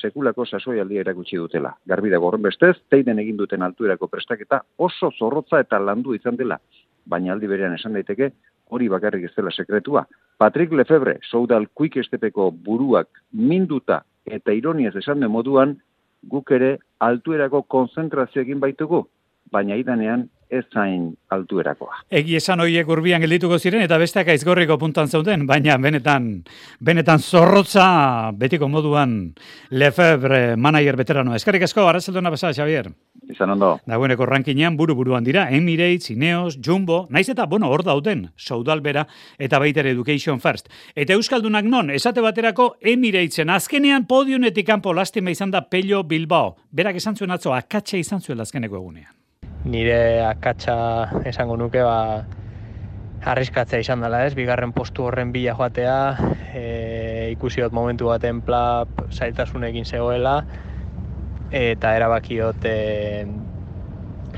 sekulako 0.00 0.44
sasoialdia 0.44 1.00
erakutsi 1.00 1.36
dutela. 1.36 1.72
Garbi 1.86 2.10
dago 2.10 2.28
horren 2.28 2.42
bestez, 2.42 2.76
teiden 2.90 3.18
egin 3.18 3.36
duten 3.36 3.62
altuerako 3.62 4.08
prestaketa 4.08 4.62
oso 4.78 5.10
zorrotza 5.18 5.60
eta 5.60 5.78
landu 5.78 6.14
izan 6.14 6.36
dela. 6.36 6.58
Baina 7.06 7.32
aldi 7.32 7.48
berean 7.48 7.74
esan 7.74 7.96
daiteke, 7.96 8.30
hori 8.72 8.88
bakarrik 8.88 9.24
ez 9.24 9.32
dela 9.36 9.50
sekretua. 9.50 10.04
Patrick 10.38 10.72
Lefebvre, 10.72 11.18
soudal 11.30 11.68
quick 11.74 11.96
estepeko 11.96 12.50
buruak 12.50 13.08
minduta 13.32 14.02
eta 14.24 14.52
ironiaz 14.52 14.94
esan 14.96 15.20
de 15.20 15.28
moduan, 15.28 15.78
guk 16.28 16.50
ere 16.54 16.76
altuerako 17.00 17.62
konzentrazio 17.62 18.42
egin 18.42 18.60
baitugu, 18.60 19.06
baina 19.50 19.76
idanean 19.76 20.28
ez 20.52 20.64
zain 20.68 21.06
altuerakoa. 21.32 22.02
Egi 22.12 22.36
esan 22.36 22.60
horiek 22.60 22.88
urbian 22.92 23.22
geldituko 23.24 23.56
ziren 23.58 23.82
eta 23.86 23.96
besteak 23.98 24.28
aizgorriko 24.34 24.76
puntan 24.78 25.08
zauden, 25.08 25.46
baina 25.48 25.78
benetan 25.80 26.26
benetan 26.84 27.22
zorrotza 27.24 27.86
betiko 28.36 28.68
moduan 28.68 29.14
Lefebvre 29.70 30.56
manager 30.56 30.98
veterano. 31.00 31.34
Eskarrik 31.34 31.64
asko, 31.64 31.86
arrazelduna 31.88 32.30
basa, 32.30 32.52
Xavier. 32.52 32.90
Izan 33.32 33.54
ondo. 33.54 33.70
Dagoeneko 33.88 34.26
rankinean 34.28 34.76
buru-buruan 34.76 35.24
dira, 35.24 35.46
Emirates, 35.56 36.10
Ineos, 36.12 36.58
Jumbo, 36.60 37.06
naiz 37.08 37.28
eta, 37.32 37.46
bueno, 37.46 37.70
hor 37.72 37.84
dauden, 37.86 38.26
Saudalbera 38.36 39.06
eta 39.38 39.58
baiter 39.62 39.88
Education 39.88 40.40
First. 40.40 40.68
Eta 40.94 41.16
Euskaldunak 41.16 41.64
non, 41.64 41.90
esate 41.90 42.20
baterako 42.20 42.74
Emiratesen, 42.80 43.50
azkenean 43.50 44.04
podionetik 44.10 44.68
kanpo 44.68 44.92
lastima 44.92 45.32
izan 45.32 45.54
da 45.54 45.64
Pello 45.70 46.04
Bilbao. 46.04 46.58
Berak 46.70 47.00
esan 47.00 47.16
zuen 47.16 47.32
atzo, 47.32 47.56
akatsa 47.56 47.96
izan 47.96 48.20
zuen 48.20 48.40
azkeneko 48.42 48.76
egunean 48.76 49.21
nire 49.64 50.24
akatsa 50.26 51.22
esango 51.28 51.56
nuke 51.56 51.82
ba 51.82 52.24
arriskatzea 53.22 53.82
izan 53.84 54.02
dela 54.02 54.24
ez, 54.26 54.34
bigarren 54.34 54.72
postu 54.74 55.06
horren 55.06 55.30
bila 55.32 55.54
joatea, 55.54 55.96
e, 56.58 56.64
ikusi 57.36 57.62
dut 57.62 57.74
momentu 57.76 58.08
baten 58.10 58.40
plap 58.42 59.04
zailtasunekin 59.12 59.86
zegoela, 59.86 60.40
eta 61.54 61.94
erabakiot 61.94 62.66
e, 62.66 63.26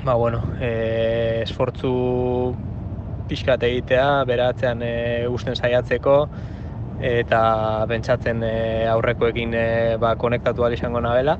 ba 0.04 0.19
bueno, 0.21 0.43
e, 0.61 1.40
esfortzu 1.47 1.95
pixkat 3.31 3.64
egitea, 3.71 4.09
beratzean 4.28 4.85
e, 4.85 4.95
usten 5.33 5.57
saiatzeko, 5.57 6.19
eta 7.00 7.40
pentsatzen 7.88 8.45
e, 8.45 8.57
aurrekoekin 8.93 9.57
e, 9.57 9.69
ba, 10.00 10.12
konektatu 10.21 10.69
izango 10.76 11.00
nabela 11.00 11.38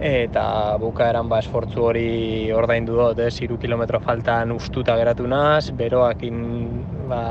eta 0.00 0.76
bukaeran 0.80 1.28
ba 1.28 1.38
esfortzu 1.40 1.82
hori 1.88 2.52
ordaindu 2.52 2.96
dut, 2.96 3.18
eh, 3.18 3.30
3 3.30 3.58
kilometro 3.58 4.00
faltan 4.00 4.52
ustuta 4.52 4.96
geratu 4.96 5.26
naz, 5.26 5.70
beroakin 5.70 6.42
ba 7.08 7.22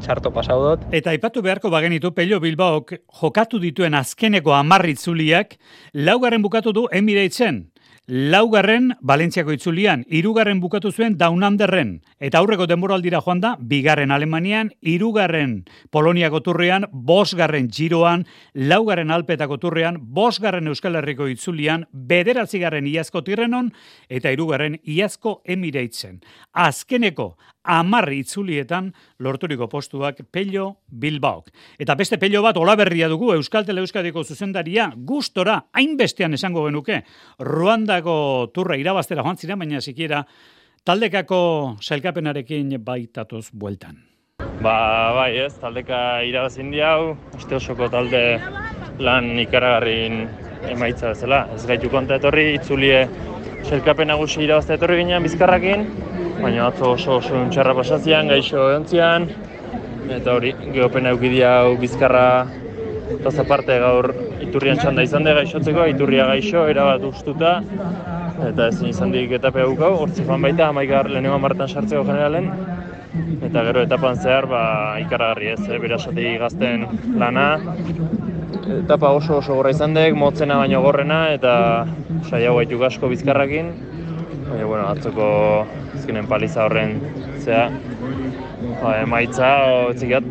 txarto 0.00 0.30
pasau 0.30 0.58
dut. 0.62 0.86
Eta 0.92 1.10
aipatu 1.10 1.42
beharko 1.42 1.70
bagenitu 1.70 2.12
Pello 2.14 2.40
Bilbaok 2.40 2.94
jokatu 3.20 3.58
dituen 3.58 3.94
azkeneko 3.94 4.52
10 4.54 4.92
itzuliak 4.94 5.56
laugarren 5.94 6.42
bukatu 6.42 6.72
du 6.72 6.86
Emiratesen 6.92 7.66
laugarren 8.08 8.94
Valentziako 9.04 9.52
itzulian, 9.52 10.02
irugarren 10.08 10.62
bukatu 10.62 10.90
zuen 10.90 11.18
Daunanderren, 11.20 11.98
eta 12.18 12.40
aurreko 12.40 12.64
denboraldira 12.66 13.20
joan 13.20 13.42
da, 13.44 13.50
bigarren 13.60 14.10
Alemanian, 14.10 14.70
irugarren 14.80 15.66
Poloniako 15.92 16.40
turrean, 16.40 16.86
bosgarren 16.92 17.68
Giroan, 17.68 18.24
laugarren 18.54 19.12
Alpetako 19.12 19.58
turrean, 19.60 19.98
bosgarren 20.00 20.72
Euskal 20.72 20.96
Herriko 20.96 21.28
itzulian, 21.28 21.84
bederatzigarren 21.92 22.88
Iazko 22.88 23.22
Tirrenon, 23.22 23.74
eta 24.08 24.32
irugarren 24.32 24.80
Iazko 24.84 25.42
Emireitzen. 25.44 26.22
Azkeneko, 26.52 27.34
amarri 27.68 28.22
itzulietan 28.24 28.90
lorturiko 29.20 29.68
postuak 29.68 30.22
Pello 30.32 30.80
Bilbaok. 30.88 31.52
Eta 31.78 31.94
beste 31.94 32.18
Pello 32.18 32.42
bat 32.42 32.56
olaberria 32.56 33.08
dugu 33.12 33.32
Euskal 33.36 33.66
Teleuskadiko 33.68 34.24
zuzendaria 34.24 34.88
gustora 34.96 35.60
hainbestean 35.72 36.34
esango 36.34 36.64
genuke. 36.66 37.02
Ruandako 37.38 38.50
turra 38.54 38.80
irabaztera 38.80 39.22
joan 39.22 39.36
ziren, 39.36 39.58
baina 39.60 39.80
sikiera 39.84 40.24
taldekako 40.84 41.76
sailkapenarekin 41.80 42.78
baitatoz 42.84 43.50
bueltan. 43.52 43.98
Ba, 44.62 45.12
bai, 45.14 45.36
ez, 45.44 45.52
taldeka 45.60 46.22
irabazin 46.26 46.72
hau, 46.82 47.16
uste 47.36 47.58
osoko 47.58 47.88
talde 47.90 48.40
lan 48.98 49.30
ikaragarrin 49.38 50.24
emaitza 50.70 51.12
bezala. 51.12 51.44
Ez 51.54 51.66
gaitu 51.66 51.90
konta 51.90 52.18
etorri, 52.18 52.54
itzulie 52.56 53.04
sailkapen 53.68 54.08
nagusi 54.08 54.40
irabazte 54.44 54.76
etorri 54.78 55.02
ginean 55.02 55.24
bizkarrakin, 55.26 55.84
baina 56.40 56.68
atzo 56.70 56.94
oso 56.94 57.18
oso 57.18 57.34
untxarra 57.36 57.74
pasazian, 57.76 58.30
gaixo 58.32 58.62
egontzian, 58.70 59.28
eta 60.16 60.36
hori, 60.38 60.54
geopen 60.72 61.10
eukidia 61.10 61.50
hau 61.60 61.74
bizkarra 61.80 62.24
eta 63.18 63.32
zaparte 63.32 63.76
gaur 63.82 64.10
iturrian 64.44 64.80
txanda 64.80 65.04
izan 65.04 65.26
da 65.28 65.34
gaixotzeko, 65.36 65.84
iturria 65.92 66.26
gaixo, 66.30 66.64
erabat 66.72 67.04
ustuta, 67.08 67.58
eta 68.48 68.70
ezin 68.72 68.92
izan 68.92 69.12
dik 69.12 69.36
etape 69.40 69.64
hau 69.64 69.74
gau, 69.76 69.94
hortzi 70.04 70.24
baita, 70.28 70.68
amaikar 70.68 71.10
lehenengo 71.12 71.38
martan 71.42 71.68
sartzeko 71.68 72.04
generalen, 72.08 72.50
eta 73.42 73.64
gero 73.68 73.84
etapan 73.84 74.16
zehar, 74.16 74.48
ba, 74.48 74.62
ikaragarri 75.04 75.52
ez, 75.56 75.60
eh, 75.68 75.78
berasati 75.82 76.36
gazten 76.40 76.86
lana, 77.20 77.48
etapa 78.68 79.10
oso 79.16 79.38
oso 79.38 79.54
gorra 79.56 79.72
izan 79.72 79.94
dek, 79.96 80.14
motzena 80.18 80.58
baino 80.60 80.80
gorrena, 80.84 81.20
eta 81.36 81.52
saia 82.28 82.52
gaitu 82.56 82.80
asko 82.84 83.08
bizkarrakin, 83.12 83.70
baina, 84.48 84.66
bueno, 84.66 84.84
atzoko 84.92 85.28
azkenen 85.96 86.28
paliza 86.28 86.66
horren 86.66 86.98
zea, 87.40 87.68
ba, 88.82 88.98
emaitza, 89.00 89.50
txikat, 89.98 90.28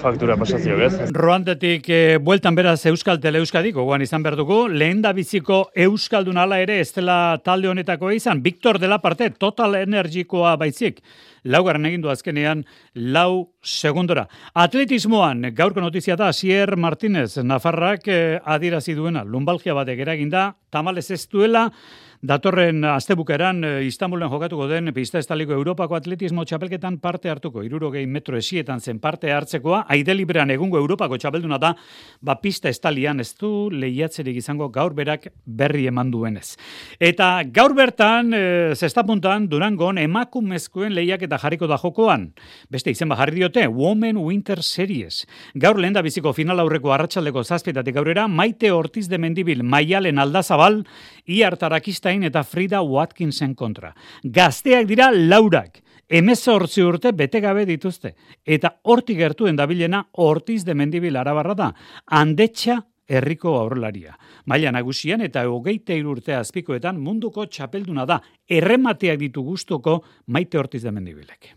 faktura 0.00 0.36
pasazio, 0.36 0.76
ez? 0.84 1.10
Roantetik 1.14 1.88
e, 1.88 2.00
bueltan 2.20 2.54
beraz 2.54 2.78
Euskal 2.90 3.20
Tele 3.22 3.40
Euskadik, 3.40 3.74
gogoan 3.76 4.02
izan 4.04 4.22
behar 4.24 4.36
dugu, 4.38 4.64
lehen 4.68 5.02
da 5.04 5.12
biziko 5.16 5.64
Euskaldun 5.86 6.38
ala 6.40 6.58
ere 6.62 6.78
ez 6.82 6.90
dela 6.94 7.38
talde 7.44 7.70
honetako 7.70 8.12
izan, 8.14 8.42
Victor 8.44 8.78
dela 8.82 9.00
parte, 9.02 9.30
total 9.30 9.78
energikoa 9.80 10.54
baitzik, 10.60 11.00
laugarren 11.44 11.86
egindu 11.88 12.12
azkenean, 12.12 12.64
lau 12.94 13.50
segundora. 13.62 14.26
Atletismoan, 14.54 15.50
gaurko 15.56 15.84
notizia 15.84 16.16
da, 16.20 16.32
Sier 16.32 16.76
Martínez, 16.76 17.36
Nafarrak 17.42 18.08
eh, 18.08 18.40
adirazi 18.44 18.96
duena, 18.96 19.24
lumbalgia 19.24 19.76
batek 19.76 20.04
eraginda, 20.06 20.50
tamalez 20.72 21.10
ez 21.14 21.24
duela, 21.30 21.70
Datorren 22.24 22.78
astebukeran 22.88 23.58
e, 23.68 23.70
Istanbulen 23.84 24.30
jokatuko 24.32 24.64
den 24.64 24.88
pista 24.96 25.20
estaliko 25.20 25.52
Europako 25.52 25.98
atletismo 25.98 26.46
txapelketan 26.48 26.94
parte 27.02 27.28
hartuko. 27.28 27.60
Irurogei 27.66 28.06
metro 28.08 28.38
esietan 28.38 28.80
zen 28.80 28.96
parte 28.96 29.28
hartzekoa. 29.28 29.82
Aide 29.92 30.14
librean 30.16 30.48
egungo 30.54 30.78
Europako 30.80 31.18
txapelduna 31.20 31.58
da, 31.60 31.74
ba 32.24 32.38
pista 32.40 32.70
estalian 32.72 33.20
ez 33.20 33.34
du 33.36 33.68
lehiatzerik 33.68 34.38
izango 34.40 34.70
gaur 34.72 34.96
berak 34.96 35.26
berri 35.44 35.84
eman 35.90 36.14
duenez. 36.14 36.54
Eta 36.96 37.42
gaur 37.44 37.74
bertan, 37.76 38.32
e, 38.32 38.72
zestapuntan, 38.72 39.50
durangon 39.52 40.00
emakumezkoen 40.00 40.96
lehiak 40.96 41.26
eta 41.28 41.36
jarriko 41.44 41.68
da 41.68 41.76
jokoan. 41.82 42.30
Beste 42.72 42.94
izen 42.94 43.12
jarri 43.12 43.42
diote, 43.42 43.66
Women 43.68 44.22
Winter 44.24 44.62
Series. 44.62 45.26
Gaur 45.52 45.76
lehen 45.76 45.92
da 45.92 46.00
biziko 46.00 46.32
final 46.32 46.64
aurreko 46.64 46.96
arratsaldeko 46.96 47.44
zazpetatik 47.44 48.00
gaurera, 48.00 48.24
maite 48.28 48.72
ortiz 48.72 49.10
de 49.12 49.20
mendibil, 49.20 49.60
maialen 49.62 50.24
aldazabal, 50.24 50.86
iartarakista 51.28 52.13
eta 52.22 52.44
Frida 52.44 52.82
Watkinsen 52.82 53.54
kontra. 53.54 53.92
Gazteak 54.22 54.86
dira 54.86 55.10
laurak, 55.10 55.80
emezortzi 56.08 56.82
urte 56.82 57.12
bete 57.12 57.40
gabe 57.40 57.66
dituzte. 57.66 58.14
Eta 58.44 58.76
hortik 58.82 59.18
gertuen 59.18 59.56
dabilena 59.56 60.04
ortiz 60.12 60.64
de 60.64 60.74
mendibil 60.74 61.16
arabarra 61.16 61.54
da, 61.54 61.72
handetxa 62.06 62.84
herriko 63.08 63.56
aurrelaria. 63.58 64.14
Maila 64.46 64.72
nagusian 64.72 65.20
eta 65.20 65.42
hogeite 65.48 65.98
urte 66.04 66.34
azpikoetan 66.38 67.00
munduko 67.00 67.46
txapelduna 67.46 68.06
da, 68.06 68.20
erremateak 68.48 69.18
ditu 69.18 69.42
gustoko 69.42 70.02
maite 70.26 70.58
ortiz 70.58 70.82
de 70.82 70.92
mendibilek. 70.92 71.50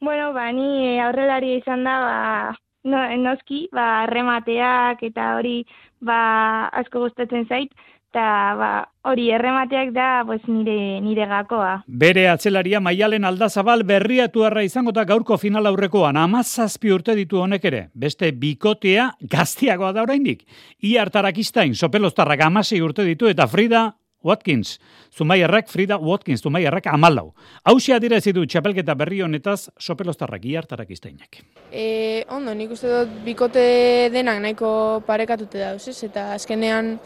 Bueno, 0.00 0.32
ba, 0.32 0.50
ni 0.52 0.98
aurrelaria 0.98 1.60
izan 1.60 1.84
da, 1.84 1.98
ba, 2.00 2.56
no, 2.88 3.04
noski, 3.20 3.66
ba, 3.72 4.04
erremateak 4.08 5.02
eta 5.10 5.34
hori 5.36 5.60
ba, 6.00 6.68
asko 6.80 7.04
gustatzen 7.04 7.46
zait, 7.46 7.72
eta 8.10 8.54
ba, 8.58 8.70
hori 9.06 9.28
erremateak 9.30 9.92
da 9.94 10.24
pues, 10.26 10.42
nire, 10.48 11.00
nire 11.00 11.26
gakoa. 11.30 11.84
Bere 11.86 12.26
atzelaria 12.28 12.80
maialen 12.82 13.24
aldazabal 13.24 13.84
berriatu 13.86 14.42
arra 14.44 14.64
izango 14.66 14.90
da 14.92 15.04
gaurko 15.06 15.38
final 15.38 15.70
aurrekoan, 15.70 16.18
amazazpi 16.18 16.90
urte 16.90 17.14
ditu 17.14 17.38
honek 17.38 17.64
ere, 17.70 17.84
beste 17.94 18.32
bikotea 18.32 19.12
gaztiagoa 19.22 19.92
da 19.94 20.02
oraindik. 20.02 20.42
Ia 20.82 21.04
hartarakistain, 21.04 21.74
sopelostarrak 21.74 22.42
amasei 22.48 22.82
urte 22.82 23.06
ditu 23.06 23.30
eta 23.30 23.46
Frida 23.46 23.92
Watkins, 24.26 24.80
Zumaiarrak 25.16 25.70
Frida 25.70 25.96
Watkins, 25.96 26.42
Zumaiarrak 26.42 26.90
amalau. 26.90 27.30
Hausia 27.64 28.00
dira 28.02 28.18
ez 28.18 28.34
du 28.34 28.44
txapelketa 28.44 28.94
berri 28.94 29.22
honetaz 29.22 29.70
sopelostarrak 29.78 30.44
ia 30.44 30.60
hartarakistainak. 30.60 31.40
E, 31.72 32.26
ondo, 32.28 32.52
nik 32.54 32.74
uste 32.74 32.90
dut 32.90 33.16
bikote 33.24 34.10
denak 34.12 34.42
nahiko 34.42 35.00
parekatute 35.06 35.62
dauz, 35.62 35.88
ez? 35.88 35.98
Eta 36.04 36.34
azkenean 36.34 36.98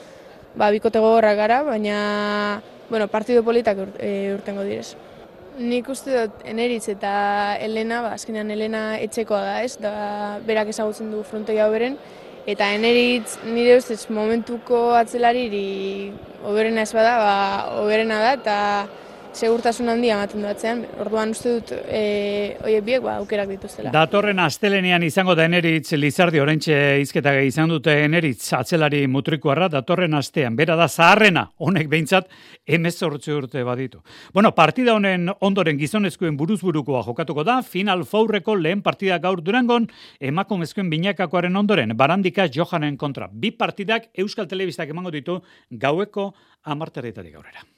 ba, 0.56 0.70
bikote 0.70 1.00
gogorra 1.02 1.34
gara, 1.34 1.62
baina 1.62 2.62
bueno, 2.90 3.08
partido 3.08 3.42
politak 3.42 3.78
e, 3.98 4.32
urtengo 4.34 4.62
direz. 4.62 4.94
Nik 5.58 5.88
uste 5.88 6.10
dut 6.10 6.42
eneritz 6.50 6.88
eta 6.90 7.56
Elena, 7.62 8.02
ba, 8.02 8.14
azkenean 8.18 8.50
Elena 8.50 8.98
etxekoa 8.98 9.40
da 9.44 9.56
ez, 9.62 9.76
da 9.78 9.94
berak 10.46 10.72
ezagutzen 10.74 11.12
du 11.14 11.22
frontoi 11.26 11.60
hau 11.62 11.70
beren, 11.72 11.96
eta 12.46 12.72
eneritz 12.74 13.38
nire 13.46 13.78
ustez 13.78 14.04
momentuko 14.10 14.92
atzelariri 14.98 16.12
oberena 16.44 16.82
ez 16.82 16.92
bada, 16.92 17.16
ba, 17.22 17.36
oberena 17.80 18.20
da, 18.24 18.34
eta 18.40 18.58
segurtasun 19.34 19.88
handia 19.90 20.14
ematen 20.16 20.42
du 20.42 20.48
atzean. 20.48 20.82
Orduan 21.02 21.32
uste 21.34 21.52
dut 21.56 21.72
e, 21.74 22.56
oie 22.64 22.80
biek 22.84 23.02
ba, 23.04 23.16
aukerak 23.20 23.50
dituztela. 23.50 23.92
Datorren 23.94 24.40
astelenean 24.42 25.02
izango 25.06 25.34
da 25.34 25.46
eneritz 25.48 25.92
Lizardi 25.98 26.40
orentxe 26.42 26.76
izketa 27.02 27.34
izan 27.46 27.72
dute 27.72 27.96
eneritz 28.04 28.52
atzelari 28.56 29.04
mutrikuarra 29.10 29.68
datorren 29.72 30.14
astean. 30.14 30.56
Bera 30.56 30.76
da 30.78 30.88
zaharrena, 30.88 31.48
honek 31.58 31.90
behintzat 31.90 32.30
emezortze 32.66 33.34
urte 33.34 33.64
baditu. 33.66 34.02
Bueno, 34.32 34.54
partida 34.54 34.94
honen 34.94 35.28
ondoren 35.40 35.78
gizonezkoen 35.80 36.38
buruzburukoa 36.38 37.04
jokatuko 37.06 37.44
da, 37.44 37.60
final 37.62 38.06
faurreko 38.08 38.56
lehen 38.56 38.82
partida 38.82 39.18
gaur 39.18 39.42
durangon, 39.44 39.88
emakumezkoen 40.20 40.90
binakakoaren 40.90 41.56
ondoren, 41.56 41.96
barandika 41.96 42.48
Johanen 42.54 42.96
kontra. 42.96 43.28
Bi 43.32 43.50
partidak 43.50 44.10
Euskal 44.14 44.48
Telebistak 44.48 44.90
emango 44.94 45.14
ditu 45.14 45.40
gaueko 45.70 46.32
amarterretarik 46.64 47.34
gaurera. 47.34 47.73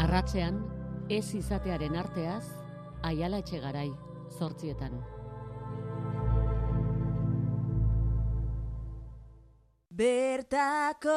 Arratzean, 0.00 0.60
ez 1.08 1.34
izatearen 1.38 1.96
arteaz, 1.96 2.44
aiala 3.08 3.40
etxegarai, 3.40 3.88
zortzietan. 4.38 5.00
Bertako 10.00 11.16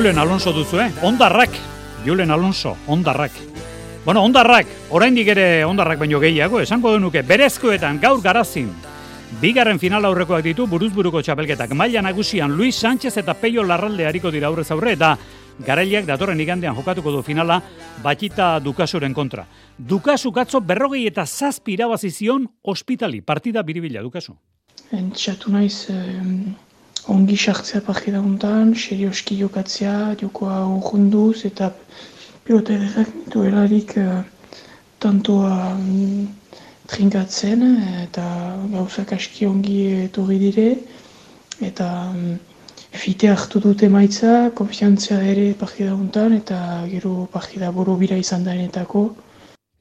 Julen 0.00 0.16
Alonso 0.16 0.50
duzu, 0.50 0.78
eh? 0.80 0.90
Ondarrak. 1.02 1.50
Julen 2.06 2.30
Alonso, 2.30 2.74
ondarrak. 2.86 3.32
Bueno, 4.02 4.22
ondarrak, 4.24 4.66
oraindik 4.96 5.28
ere 5.28 5.44
ondarrak 5.68 5.98
baino 6.00 6.16
gehiago, 6.22 6.62
esango 6.64 6.94
denuke, 6.94 7.20
berezkoetan 7.20 7.98
gaur 8.00 8.22
garazin. 8.24 8.70
Bigarren 9.42 9.76
final 9.78 10.08
aurrekoak 10.08 10.40
ditu 10.46 10.64
buruzburuko 10.72 11.20
txapelketak. 11.20 11.74
Maila 11.76 12.00
nagusian 12.00 12.56
Luis 12.56 12.78
Sánchez 12.80 13.12
eta 13.20 13.34
Peio 13.34 13.60
Larralde 13.62 14.06
hariko 14.08 14.32
dira 14.32 14.48
aurrez 14.48 14.70
aurre 14.70 14.96
eta 14.96 15.12
garaileak 15.68 16.08
datorren 16.08 16.40
igandean 16.40 16.80
jokatuko 16.80 17.12
du 17.18 17.22
finala 17.22 17.60
batita 18.00 18.54
Dukasuren 18.64 19.12
kontra. 19.12 19.44
Dukasu 19.76 20.32
katzo 20.32 20.62
berrogei 20.64 21.04
eta 21.12 21.26
zazpi 21.26 21.76
irabazizion 21.76 22.48
ospitali, 22.62 23.20
partida 23.20 23.60
biribila 23.62 24.00
Dukasu. 24.00 24.32
Entxatu 24.96 25.52
naiz, 25.52 25.90
ongi 27.08 27.36
sartzea 27.36 27.80
partida 27.80 28.20
hontan, 28.20 28.74
serioski 28.74 29.38
jokatzea, 29.40 30.14
jokoa 30.20 30.60
urrunduz, 30.66 31.44
eta 31.48 31.70
pilota 32.44 32.74
ederrak 32.74 33.14
nituelarik 33.14 33.96
uh, 33.96 34.20
tantoa 35.00 35.72
um, 35.72 36.28
trinkatzen, 36.90 37.64
eta 38.04 38.26
gauzak 38.74 39.14
aski 39.16 39.46
ongi 39.46 39.78
etorri 40.04 40.38
dire, 40.42 40.68
eta 41.60 41.88
um, 42.10 42.38
fite 42.92 43.30
hartu 43.30 43.60
dute 43.62 43.88
maitza, 43.88 44.50
konfiantzia 44.54 45.20
ere 45.22 45.52
partida 45.54 45.94
hontan, 45.94 46.34
eta 46.36 46.86
gero 46.90 47.28
partida 47.32 47.70
boro 47.70 47.96
bira 47.96 48.18
izan 48.18 48.44
denetako. 48.44 49.08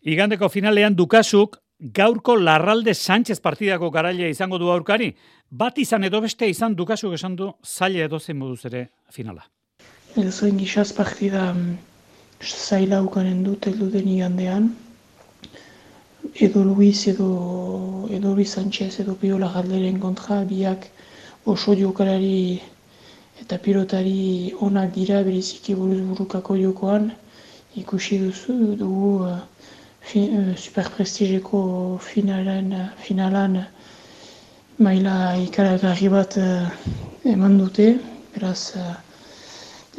Igandeko 0.05 0.47
finalean 0.49 0.95
Dukasuk 0.95 1.58
gaurko 1.80 2.36
Larralde 2.36 2.94
Sánchez 2.94 3.39
partidako 3.39 3.89
garaile 3.92 4.30
izango 4.30 4.58
du 4.58 4.70
aurkari, 4.70 5.13
Bat 5.50 5.80
izan 5.82 6.04
edo 6.06 6.20
beste 6.22 6.46
izan 6.46 6.76
dukazu 6.78 7.10
esan 7.15 7.36
du 7.36 7.48
zaila 7.65 8.04
edo 8.06 8.20
zen 8.20 8.38
moduz 8.38 8.65
ere 8.70 8.84
finala. 9.10 9.48
Edo 10.15 10.32
zoin 10.32 10.60
gizaz 10.62 10.92
partida 10.94 11.48
mm, 11.54 11.72
zaila 12.46 13.02
ukanen 13.02 13.42
dut 13.44 13.65
eldu 13.72 13.88
den 13.89 14.08
igandean. 14.13 14.68
Edo 16.36 16.62
Luis, 16.63 17.08
edo, 17.08 17.30
edo 18.13 18.36
Luis 18.36 18.54
Sanchez, 18.54 19.00
edo 19.00 19.15
Piola 19.15 19.50
Galderen 19.56 19.98
kontra, 20.00 20.44
biak 20.46 20.86
oso 21.46 21.74
jokalari 21.74 22.62
eta 23.42 23.58
pilotari 23.58 24.54
onak 24.62 24.94
dira 24.94 25.24
beriziki 25.26 25.74
buruz 25.74 26.04
burukako 26.12 26.60
jokoan. 26.62 27.10
Ikusi 27.76 28.20
duzu 28.22 28.76
dugu 28.78 29.15
uh, 29.26 29.39
fin, 30.01 30.31
uh, 30.38 30.55
superprestigeko 30.57 31.99
finalan, 32.01 32.73
finalan 33.03 33.65
maila 34.79 35.35
ikaragarri 35.43 36.09
bat 36.09 36.38
uh, 36.38 36.69
eman 37.25 37.57
dute, 37.59 37.97
beraz 38.33 38.73
uh, 38.79 38.95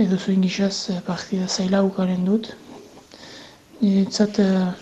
edo 0.00 0.16
zuen 0.16 0.40
gizaz 0.40 0.90
partida 1.06 1.48
zaila 1.48 1.82
ukaren 1.84 2.24
dut. 2.24 2.54
Niretzat 3.80 4.38
uh, 4.40 4.72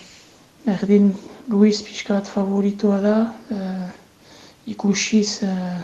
erdin 0.67 1.13
Luis 1.49 1.83
pixkat 1.83 2.29
favoritoa 2.29 3.01
da, 3.01 3.17
uh, 3.51 3.89
ikusiz 4.69 5.43
uh, 5.43 5.79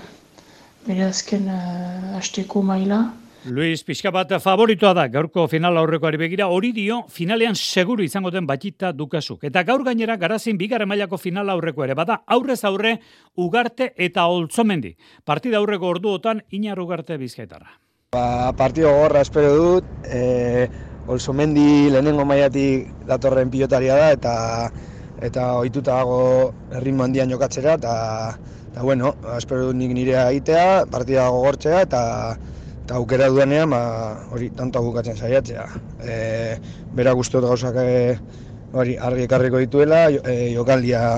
bere 0.86 1.06
azken 1.08 1.48
uh, 1.48 2.62
maila. 2.62 3.04
Luis 3.44 3.82
pixka 3.84 4.08
bat 4.08 4.30
favoritoa 4.40 4.94
da 4.96 5.02
gaurko 5.12 5.42
final 5.52 5.76
aurrekoari 5.76 6.16
begira, 6.16 6.46
hori 6.48 6.70
dio 6.72 7.02
finalean 7.12 7.52
seguru 7.54 8.00
izango 8.00 8.30
den 8.32 8.46
batita 8.48 8.88
dukasuk. 8.96 9.42
Eta 9.44 9.60
gaur 9.68 9.82
gainera 9.84 10.16
garazin 10.16 10.56
bigarren 10.56 10.88
mailako 10.88 11.18
final 11.20 11.52
aurreko 11.52 11.84
ere, 11.84 11.92
bada 11.92 12.22
aurrez 12.24 12.62
aurre 12.64 12.94
ugarte 13.36 13.90
eta 14.00 14.24
oltzomendi. 14.32 14.94
Partida 15.28 15.60
aurreko 15.60 15.90
orduotan 15.92 16.40
inar 16.56 16.80
ugarte 16.80 17.18
bizkaitarra. 17.20 17.68
Ba, 18.16 18.54
partido 18.56 18.94
gorra 18.96 19.20
espero 19.20 19.52
dut, 19.58 19.92
e, 20.08 20.64
oltzomendi 21.06 21.90
lehenengo 21.92 22.24
mailatik 22.24 22.88
datorren 23.04 23.52
pilotaria 23.52 24.00
da, 24.00 24.10
eta 24.16 24.34
eta 25.24 25.50
ohituta 25.58 26.00
dago 26.00 26.54
erritmo 26.72 27.04
handian 27.04 27.28
jokatzera, 27.28 27.76
eta, 27.76 27.94
eta 28.72 28.88
bueno, 28.88 29.12
espero 29.36 29.68
dut 29.68 29.76
nik 29.76 29.92
nirea 29.92 30.30
egitea, 30.32 30.84
partida 30.88 31.28
gogortzea, 31.28 31.84
eta 31.84 32.02
eta 32.84 32.98
aukera 33.00 33.30
duenean, 33.32 33.70
ba, 33.72 33.82
hori, 34.36 34.50
tanto 34.52 34.82
bukatzen 34.84 35.16
saiatzea. 35.16 35.64
E, 36.04 36.16
bera 36.92 37.14
guztot 37.16 37.46
gauzak 37.46 37.78
e, 37.80 38.18
hori, 38.76 38.98
argi 39.00 39.24
ekarriko 39.24 39.62
dituela, 39.62 40.04
e, 40.12 40.52
jokaldia 40.52 41.16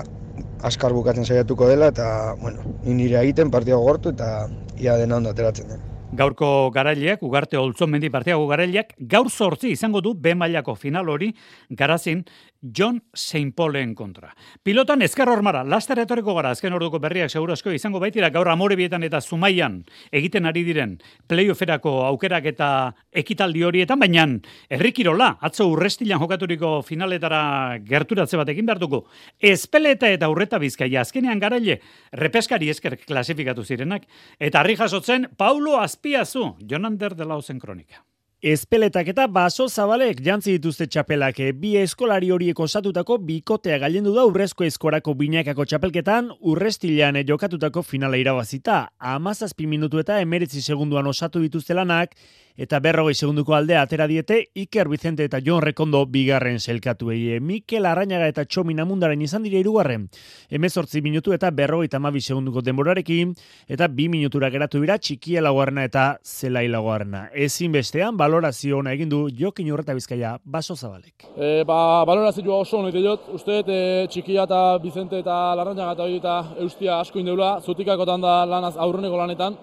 askar 0.67 0.95
bukatzen 0.95 1.27
saiatuko 1.27 1.67
dela, 1.69 1.91
eta, 1.91 2.37
bueno, 2.39 2.63
nire 2.87 3.19
egiten 3.25 3.51
partida 3.51 3.83
gortu 3.83 4.15
eta 4.15 4.47
ia 4.79 4.97
dena 5.01 5.19
ondo 5.19 5.35
ateratzen 5.35 5.75
den. 5.75 5.85
Gaurko 6.17 6.71
garaileak, 6.71 7.23
ugarte 7.27 7.59
holtzon 7.59 7.91
mendi 7.91 8.09
partiago 8.15 8.47
garaileak, 8.47 8.95
gaur 9.11 9.27
sortzi 9.29 9.73
izango 9.75 10.01
du 10.01 10.15
B 10.15 10.37
mailako 10.39 10.77
final 10.79 11.11
hori 11.11 11.33
garazin 11.69 12.23
John 12.63 13.03
St. 13.15 13.53
Paulen 13.57 13.95
kontra. 13.95 14.33
Pilotan 14.63 15.03
ezker 15.03 15.29
hormara, 15.29 15.63
laster 15.65 15.99
etoreko 16.03 16.35
gara, 16.39 16.53
azken 16.55 16.75
orduko 16.77 16.99
berriak 17.03 17.31
segurazko 17.31 17.75
izango 17.75 18.01
baitira 18.03 18.31
gaur 18.35 18.49
amorebietan 18.53 19.05
eta 19.07 19.21
zumaian 19.21 19.83
egiten 20.13 20.47
ari 20.47 20.65
diren 20.67 20.97
playofferako 21.29 21.93
aukerak 22.07 22.49
eta 22.53 22.71
ekitaldi 23.13 23.63
horietan, 23.67 24.01
baina 24.01 24.27
errikirola, 24.71 25.37
atzo 25.41 25.69
urrestilan 25.71 26.21
jokaturiko 26.23 26.81
finaletara 26.87 27.43
gerturatze 27.85 28.41
bat 28.41 28.49
egin 28.55 28.67
behar 28.67 28.81
dugu. 28.83 29.05
Ezpeleta 29.41 30.11
eta 30.13 30.31
urreta 30.33 30.61
bizkaia, 30.63 31.03
azkenean 31.03 31.43
garaile, 31.43 31.81
repeskari 32.13 32.71
esker 32.73 32.99
klasifikatu 33.05 33.65
zirenak, 33.65 34.09
eta 34.41 34.61
harri 34.61 34.77
jasotzen, 34.81 35.31
Paulo 35.37 35.79
Azpiazu, 35.81 36.55
Jonander 36.61 37.15
de 37.15 37.25
Lausen 37.29 37.61
kronika. 37.61 38.06
Ezpeletak 38.45 39.09
eta 39.09 39.25
baso 39.33 39.65
zabalek 39.65 40.19
jantzi 40.21 40.59
dituzte 40.59 40.85
txapelak 40.93 41.39
bi 41.57 41.71
eskolari 41.81 42.29
horiek 42.31 42.59
osatutako 42.61 43.17
bikotea 43.25 43.79
gailendu 43.81 44.13
da 44.13 44.27
urrezko 44.29 44.67
eskorako 44.67 45.15
binakako 45.17 45.65
txapelketan 45.65 46.29
urrestilean 46.45 47.17
jokatutako 47.25 47.81
finala 47.83 48.21
irabazita. 48.21 48.91
Amazazpi 49.01 49.67
minutu 49.67 49.99
eta 50.05 50.21
emeritzi 50.21 50.61
segunduan 50.61 51.07
osatu 51.07 51.41
dituzte 51.41 51.73
lanak 51.73 52.13
eta 52.57 52.81
berrogei 52.81 53.15
segunduko 53.15 53.55
aldea 53.55 53.83
atera 53.83 54.07
diete 54.09 54.39
Iker 54.55 54.89
Vicente 54.89 55.25
eta 55.25 55.41
Jon 55.45 55.63
Rekondo 55.63 56.05
bigarren 56.07 56.59
selkatu 56.61 57.11
eie. 57.13 57.41
Mikel 57.41 57.87
Arrañaga 57.87 58.29
eta 58.29 58.45
Txomin 58.45 58.81
Amundaren 58.81 59.23
izan 59.23 59.45
dira 59.45 59.61
irugarren. 59.61 60.09
Hemezortzi 60.51 61.03
minutu 61.05 61.35
eta 61.37 61.51
berrogei 61.51 61.89
tamabi 61.93 62.21
segunduko 62.21 62.63
denborarekin 62.65 63.35
eta 63.69 63.89
bi 63.89 64.09
minutura 64.09 64.51
geratu 64.51 64.81
bira 64.81 64.99
txikia 64.99 65.45
laguarna 65.45 65.85
eta 65.85 66.07
zelai 66.25 66.67
laguarna. 66.73 67.27
Ezin 67.35 67.73
bestean, 67.73 68.17
balorazio 68.17 68.79
ona 68.79 68.97
egin 68.97 69.13
du 69.13 69.27
Jokin 69.29 69.71
Urreta 69.73 69.95
Bizkaia 69.95 70.37
baso 70.45 70.77
zabalek. 70.77 71.29
E, 71.37 71.63
ba, 71.69 72.05
balorazio 72.09 72.57
oso 72.57 72.81
honetan 72.81 73.05
jot, 73.05 73.31
uste 73.37 73.63
e, 73.67 73.81
txikia 74.11 74.49
eta 74.49 74.79
Vicente 74.83 75.21
eta 75.21 75.55
Larrañaga 75.59 75.93
eta, 75.93 76.11
eta 76.17 76.37
Eustia 76.65 77.01
asko 77.01 77.21
indeula, 77.21 77.57
zutikakotan 77.61 78.25
da 78.25 78.45
lanaz 78.49 78.77
aurreneko 78.81 79.21
lanetan, 79.21 79.57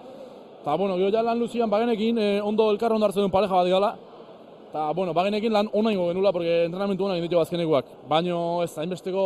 Ta 0.64 0.76
bueno, 0.76 0.96
gero 0.96 1.10
ja 1.12 1.20
lan 1.22 1.38
luzian 1.38 1.68
bagenekin 1.68 2.18
eh, 2.18 2.40
ondo 2.40 2.70
elkar 2.72 2.92
ondo 2.92 3.04
hartzen 3.04 3.20
duen 3.20 3.32
pareja 3.32 3.52
bat 3.52 3.68
gala. 3.68 3.90
Ta 4.72 4.92
bueno, 4.96 5.12
bagenekin 5.12 5.52
lan 5.52 5.68
ona 5.72 5.92
ingo 5.92 6.06
genula 6.08 6.32
porque 6.32 6.64
entrenamentu 6.64 7.04
ona 7.04 7.18
inditu 7.18 7.38
azkenekoak. 7.38 7.90
Baino 8.08 8.62
ez 8.64 8.72
hainbesteko 8.78 9.24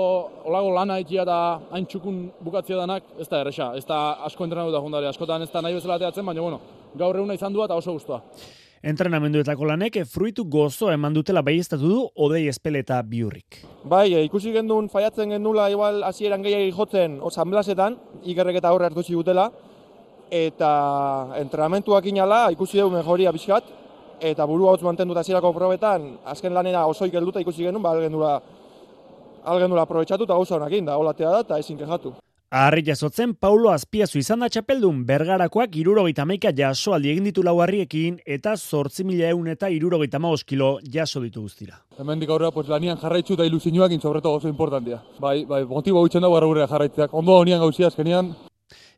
olago 0.51 0.73
lana 0.75 0.99
ikia 0.99 1.23
eta 1.23 1.61
hain 1.71 1.87
txukun 1.87 2.33
bukatzea 2.43 2.77
danak, 2.77 3.05
ez 3.21 3.29
da 3.29 3.45
erresa. 3.45 3.71
Ez 3.77 3.87
da 3.87 4.01
asko 4.27 4.45
entrenatu 4.45 4.75
da 4.75 4.83
jundare, 4.83 5.07
askotan 5.07 5.47
ez 5.47 5.51
da 5.53 5.63
nahi 5.63 5.79
bezala 5.79 5.95
ateatzen, 5.95 6.27
baina 6.27 6.43
bueno, 6.43 6.59
gaur 6.99 7.17
eguna 7.23 7.39
izan 7.39 7.55
du 7.55 7.63
eta 7.63 7.79
oso 7.79 7.95
gustoa. 7.95 8.21
Entrenamenduetako 8.83 9.65
lanek 9.67 10.03
fruitu 10.11 10.45
gozo 10.45 10.91
eman 10.91 11.15
dutela 11.15 11.43
baiestatu 11.43 11.87
du 11.87 12.03
odei 12.17 12.49
espele 12.49 12.83
eta 12.83 12.99
biurrik. 13.03 13.63
Bai, 13.85 14.13
eh, 14.15 14.27
ikusi 14.27 14.53
gendun 14.53 14.91
faiatzen 14.91 15.31
gendula 15.31 15.71
igual 15.71 16.03
hasieran 16.03 16.43
gehiagik 16.43 16.75
jotzen 16.75 17.19
osan 17.23 17.51
blasetan, 17.51 17.97
ikerrek 18.25 18.59
eta 18.59 18.69
aurre 18.69 18.91
hartu 18.91 19.07
dutela, 19.07 19.51
eta 20.31 20.71
entrenamentuak 21.41 22.07
inala 22.07 22.49
ikusi 22.53 22.79
dugu 22.79 22.97
mejoria 22.97 23.33
bizkat, 23.33 23.65
eta 24.21 24.47
buru 24.47 24.69
hau 24.69 24.77
mantendu 24.83 25.15
eta 25.15 25.25
zirako 25.25 25.53
probetan, 25.53 26.19
azken 26.25 26.55
lanera 26.55 26.87
oso 26.87 27.07
ikelduta 27.07 27.41
ikusi 27.41 27.65
genuen, 27.65 27.83
ba, 27.83 27.93
algendula, 27.93 28.39
algendula 29.45 29.83
aprobetsatu 29.83 30.25
eta 30.25 30.35
gauza 30.35 30.57
honak 30.57 30.73
da, 30.85 30.97
olatea 30.99 31.31
da, 31.31 31.41
eta 31.41 31.59
ezin 31.59 31.79
kejatu. 31.79 32.15
Arri 32.51 32.81
jasotzen, 32.81 33.35
Paulo 33.37 33.69
Azpiazu 33.69 34.17
izan 34.19 34.41
da 34.41 34.47
txapeldun 34.49 35.03
bergarakoak 35.05 35.75
irurogeita 35.77 36.25
meika 36.25 36.49
jaso 36.57 36.95
aldi 36.97 37.11
egin 37.13 37.27
ditu 37.29 37.43
lauarriekin 37.45 38.17
eta 38.25 38.55
zortzi 38.57 39.05
mila 39.05 39.29
eun 39.29 39.51
eta 39.53 39.69
irurogeita 39.69 40.17
maoz 40.19 40.47
kilo 40.49 40.79
jaso 40.81 41.21
ditu 41.21 41.43
guztira. 41.45 41.83
Hemen 41.99 42.25
dik 42.25 42.31
aurrera, 42.33 42.51
pues, 42.51 42.67
lanian 42.73 42.97
jarraitzu 42.97 43.37
eta 43.37 43.45
ilusinuak 43.45 43.93
intsobreto 43.93 44.33
gozo 44.33 44.49
importantia. 44.49 45.03
Bai, 45.21 45.45
bai, 45.45 45.67
motibo 45.69 46.01
gutxen 46.01 46.25
dago 46.25 46.41
arra 46.41 46.67
jarraitzeak. 46.67 47.13
Ondo 47.13 47.37
honian 47.37 47.61
gauzia 47.61 47.93
azkenian, 47.93 48.33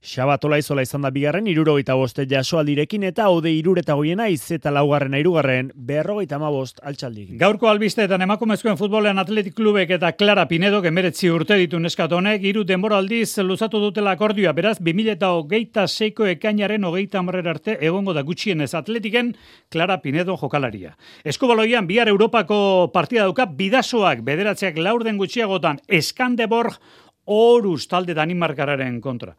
Xabatola 0.00 0.56
izola 0.56 0.80
izan 0.80 1.02
da 1.04 1.10
bigarren, 1.12 1.44
irurogeita 1.50 1.92
boste 1.92 2.24
jasoaldirekin 2.24 3.02
eta 3.04 3.26
ode 3.28 3.50
irureta 3.52 3.92
goiena 3.98 4.30
izeta 4.32 4.70
laugarren 4.72 5.12
irugarren, 5.18 5.66
berrogeita 5.76 6.38
ma 6.40 6.48
bost 6.48 6.78
altxaldi. 6.88 7.26
Gaurko 7.42 7.68
albisteetan 7.68 8.24
emakumezkoen 8.24 8.78
futbolean 8.80 9.20
atletik 9.20 9.58
klubek 9.58 9.92
eta 9.98 10.14
Clara 10.16 10.46
Pinedo 10.48 10.80
gemeretzi 10.80 11.28
urte 11.28 11.58
ditu 11.60 11.76
neskatonek, 11.84 12.46
iru 12.48 12.64
denboraldiz 12.64 13.44
luzatu 13.44 13.82
dutela 13.82 14.14
akordioa, 14.16 14.54
beraz, 14.56 14.78
2000 14.80 15.60
eta 15.60 15.84
seiko 15.86 16.24
ekainaren 16.32 16.88
hogeita 16.88 17.20
amrer 17.20 17.52
arte 17.52 17.76
egongo 17.84 18.16
da 18.16 18.24
gutxienez 18.24 18.72
atletiken 18.72 19.34
Clara 19.68 20.00
Pinedo 20.00 20.38
jokalaria. 20.40 20.96
Eskubaloian, 21.24 21.84
bihar 21.86 22.08
Europako 22.08 22.88
partida 22.94 23.28
dauka, 23.28 23.44
bidasoak 23.44 24.24
bederatzeak 24.24 24.80
laurden 24.80 25.20
gutxiagotan, 25.20 25.84
Eskandeborg, 25.86 26.80
Horus 27.26 27.84
talde 27.86 28.16
Danimarkararen 28.16 28.96
kontra. 29.04 29.36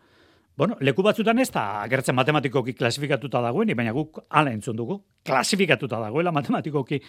Bueno, 0.57 0.75
leku 0.83 1.03
batzutan 1.03 1.39
ez 1.39 1.49
da 1.51 1.81
agertzen 1.81 2.15
matematikoki 2.15 2.73
klasifikatuta 2.75 3.39
dagoen, 3.41 3.71
baina 3.77 3.93
guk 3.95 4.19
ala 4.29 4.51
entzun 4.51 4.75
dugu, 4.75 4.99
klasifikatuta 5.25 5.99
dagoela 6.01 6.33
matematikoki 6.35 6.99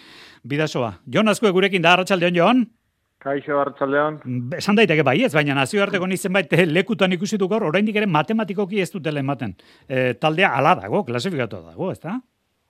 bidasoa. 0.48 0.92
Jon 1.07 1.28
Azkue 1.28 1.50
gurekin 1.50 1.83
da, 1.83 1.96
Arratxaldeon, 1.96 2.38
Jon? 2.38 2.62
Kaixo, 3.22 3.59
Arratxaldeon. 3.61 4.20
Esan 4.59 4.78
daiteke 4.78 5.02
bai 5.07 5.16
ez, 5.26 5.33
baina 5.35 5.57
nazioarteko 5.59 6.07
nizen 6.11 6.33
baita 6.35 6.62
lekutan 6.66 7.12
ikusi 7.18 7.38
du 7.38 7.48
gaur, 7.50 7.66
oraindik 7.68 7.98
ere 7.98 8.07
matematikoki 8.07 8.81
ez 8.83 8.90
dutela 8.94 9.22
ematen. 9.22 9.57
E, 9.88 10.14
taldea 10.22 10.55
ala 10.59 10.76
dago, 10.78 11.02
klasifikatuta 11.07 11.74
dago, 11.74 11.90
ez 11.92 12.00
da? 12.02 12.16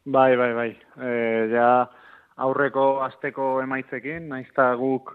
Bai, 0.04 0.30
bai, 0.36 0.50
bai. 0.56 0.70
E, 0.96 1.12
ja 1.52 1.68
aurreko 2.42 3.02
asteko 3.04 3.54
emaitzekin, 3.62 4.28
naizta 4.32 4.72
guk 4.80 5.14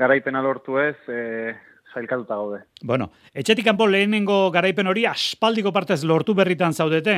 garaipena 0.00 0.42
lortu 0.42 0.80
ez, 0.80 0.96
e, 1.08 1.54
zailkatuta 1.94 2.36
gaude. 2.36 2.60
Bueno, 2.82 3.10
etxetik 3.32 3.66
kanpo 3.66 3.86
lehenengo 3.86 4.50
garaipen 4.54 4.90
hori 4.90 5.06
aspaldiko 5.06 5.72
partez 5.72 6.02
lortu 6.04 6.34
berritan 6.34 6.74
zaudete, 6.74 7.16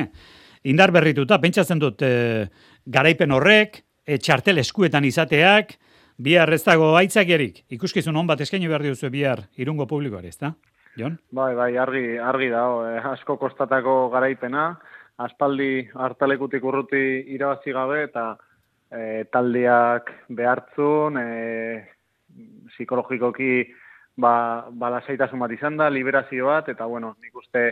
indar 0.69 0.93
berrituta, 0.95 1.41
pentsatzen 1.41 1.81
dut 1.81 2.01
e, 2.05 2.47
garaipen 2.85 3.33
horrek, 3.35 3.81
e, 4.05 4.17
txartel 4.17 4.61
eskuetan 4.63 5.05
izateak, 5.05 5.75
bihar 6.17 6.51
ez 6.53 6.63
dago 6.65 6.95
aitzakiarik, 6.97 7.63
ikuskizun 7.77 8.15
hon 8.15 8.29
bat 8.29 8.41
eskaini 8.41 8.69
behar 8.69 8.85
duzu 8.85 9.11
bihar 9.13 9.45
irungo 9.57 9.87
publikoari, 9.89 10.33
ez 10.33 10.39
da? 10.41 10.53
Jon? 10.97 11.17
Bai, 11.31 11.53
bai, 11.55 11.71
argi, 11.77 12.17
argi 12.17 12.49
da, 12.49 12.63
eh, 12.89 13.01
asko 13.13 13.37
kostatako 13.37 14.07
garaipena, 14.13 14.71
aspaldi 15.21 15.87
hartalekutik 15.93 16.63
urruti 16.65 17.03
irabazi 17.35 17.73
gabe, 17.73 18.03
eta 18.07 18.25
e, 18.89 19.25
taldeak 19.33 20.09
behartzun, 20.29 21.17
e, 21.21 21.27
psikologikoki 22.73 23.67
ba, 24.17 24.67
ba 24.71 24.91
lasaitasun 24.97 25.39
bat 25.39 25.53
izan 25.53 25.77
da, 25.77 25.89
liberazio 25.89 26.49
bat, 26.51 26.69
eta 26.73 26.85
bueno, 26.85 27.15
nik 27.21 27.35
uste 27.37 27.67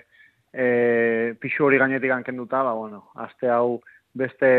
e, 0.53 1.35
pixu 1.41 1.65
hori 1.65 1.79
gainetik 1.81 2.13
ankenduta, 2.13 2.63
ba 2.63 2.73
bueno, 2.77 3.09
aste 3.15 3.49
hau 3.51 3.81
beste 4.13 4.51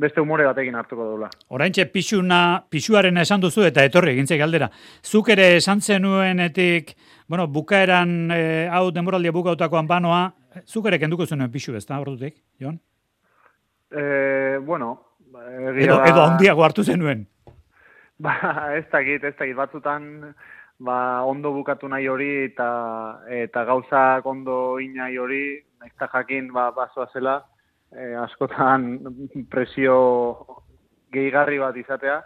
beste 0.00 0.20
umore 0.20 0.46
batekin 0.48 0.78
hartuko 0.80 1.04
dula. 1.10 1.28
Oraintxe 1.52 1.84
pixuna, 1.92 2.62
pixuaren 2.72 3.20
esan 3.20 3.42
duzu 3.42 3.66
eta 3.68 3.84
etorri 3.84 4.14
egintze 4.14 4.38
galdera. 4.40 4.70
Zuk 5.04 5.28
ere 5.34 5.50
esan 5.58 5.82
zenuenetik, 5.84 6.94
bueno, 7.28 7.46
bukaeran 7.52 8.14
e, 8.32 8.40
hau 8.72 8.86
denboraldia 8.96 9.34
bukautakoan 9.36 9.90
banoa, 9.90 10.22
zuk 10.64 10.88
ere 10.88 10.98
kenduko 11.02 11.26
zenuen 11.26 11.52
pixu, 11.52 11.76
ez 11.76 11.84
da, 11.84 12.00
ordutik, 12.00 12.38
Jon? 12.60 12.80
E, 13.92 14.56
bueno, 14.64 14.94
edo, 15.76 16.00
edo 16.06 16.24
handiago 16.24 16.64
hartu 16.64 16.86
zenuen. 16.86 17.26
Ba, 18.24 18.34
ez 18.76 18.84
dakit, 18.92 19.22
ez 19.24 19.36
dakit, 19.36 19.56
batzutan 19.56 20.34
ba, 20.80 21.22
ondo 21.28 21.52
bukatu 21.52 21.88
nahi 21.88 22.08
hori 22.08 22.30
eta 22.48 22.70
eta 23.28 23.64
gauzak 23.68 24.26
ondo 24.26 24.78
inai 24.80 25.16
hori, 25.18 25.44
naizta 25.80 26.08
jakin 26.12 26.50
ba, 26.52 26.70
basoa 26.76 27.06
zela, 27.12 27.36
e, 27.92 28.14
askotan 28.24 28.90
presio 29.52 29.96
gehigarri 31.12 31.58
bat 31.58 31.76
izatea, 31.76 32.20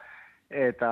eta, 0.50 0.90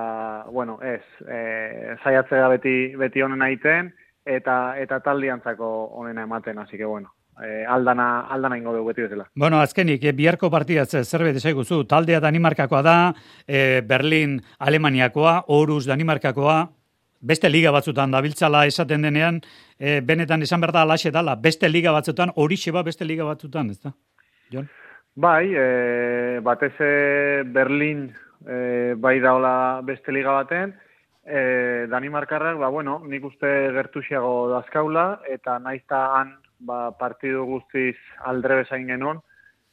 bueno, 0.50 0.78
ez, 0.82 1.02
e, 1.22 1.96
zaiatzea 2.02 2.48
beti, 2.56 2.76
beti 2.98 3.22
honen 3.22 3.42
egiten, 3.46 3.92
eta, 4.24 4.76
eta 4.80 5.00
taldiantzako 5.04 5.68
honena 6.00 6.24
ematen, 6.24 6.58
hasi 6.58 6.78
que, 6.78 6.88
bueno, 6.88 7.12
e, 7.36 7.64
aldana, 7.68 8.26
aldana 8.32 8.58
ingo 8.58 8.72
dugu 8.74 8.90
beti 8.90 9.06
bezala. 9.06 9.28
Bueno, 9.36 9.60
azkenik, 9.60 10.02
e, 10.02 10.16
biharko 10.16 10.50
partidatze 10.50 11.04
zerbait 11.04 11.36
esaiguzu, 11.38 11.82
taldea 11.90 12.20
Danimarkakoa 12.24 12.82
da, 12.82 12.96
e, 13.46 13.82
Berlin 13.86 14.40
Alemaniakoa, 14.58 15.42
Horus 15.48 15.84
Danimarkakoa, 15.86 16.62
beste 17.22 17.48
liga 17.48 17.70
batzutan 17.70 18.10
dabiltzala 18.10 18.64
esaten 18.66 19.06
denean, 19.06 19.40
e, 19.78 20.00
benetan 20.00 20.42
esan 20.42 20.60
berda 20.60 20.82
alaxe 20.82 21.10
dala, 21.14 21.36
beste 21.36 21.68
liga 21.68 21.92
batzutan, 21.92 22.32
hori 22.36 22.56
ba 22.72 22.82
beste 22.82 23.04
liga 23.04 23.24
batzutan, 23.24 23.70
ez 23.70 23.80
da? 23.80 23.92
Jon? 24.50 24.68
Bai, 25.14 25.54
e, 25.54 26.40
batez 26.42 26.74
Berlin 27.52 28.12
e, 28.46 28.94
bai 28.96 29.20
daula 29.20 29.80
beste 29.84 30.12
liga 30.12 30.32
baten, 30.32 30.74
e, 31.24 31.86
Danimarkarrak, 31.88 32.58
ba, 32.58 32.68
bueno, 32.68 33.02
nik 33.06 33.24
uste 33.24 33.70
gertuxiago 33.72 34.48
dazkaula, 34.50 35.20
eta 35.28 35.58
naizta 35.58 36.06
han 36.18 36.36
ba, 36.58 36.90
partidu 36.98 37.44
guztiz 37.44 37.96
aldre 38.24 38.62
bezain 38.62 38.88
genuen, 38.88 39.20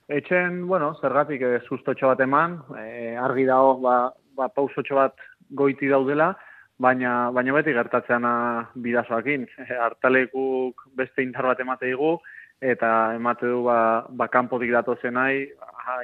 Etxen, 0.09 0.63
bueno, 0.65 0.95
zergatik 0.97 1.43
e, 1.45 1.49
sustotxo 1.67 2.07
bat 2.09 2.21
eman, 2.25 2.55
e, 2.81 3.13
argi 3.21 3.43
dago, 3.45 3.75
ba, 3.83 3.97
ba, 4.33 4.47
pausotxo 4.49 4.97
bat 4.97 5.21
goiti 5.53 5.85
daudela, 5.91 6.31
baina 6.79 7.29
baina 7.35 7.53
beti 7.53 7.73
gertatzeana 7.75 8.33
bidasoakin 8.75 9.45
hartalekuk 9.85 10.85
beste 10.95 11.23
indar 11.23 11.51
bat 11.51 11.59
emate 11.59 11.91
digu 11.91 12.17
eta 12.61 13.13
emate 13.15 13.47
du 13.47 13.63
ba 13.63 14.05
ba 14.09 14.27
kanpotik 14.27 14.71
dato 14.71 14.95
zenai 15.01 15.51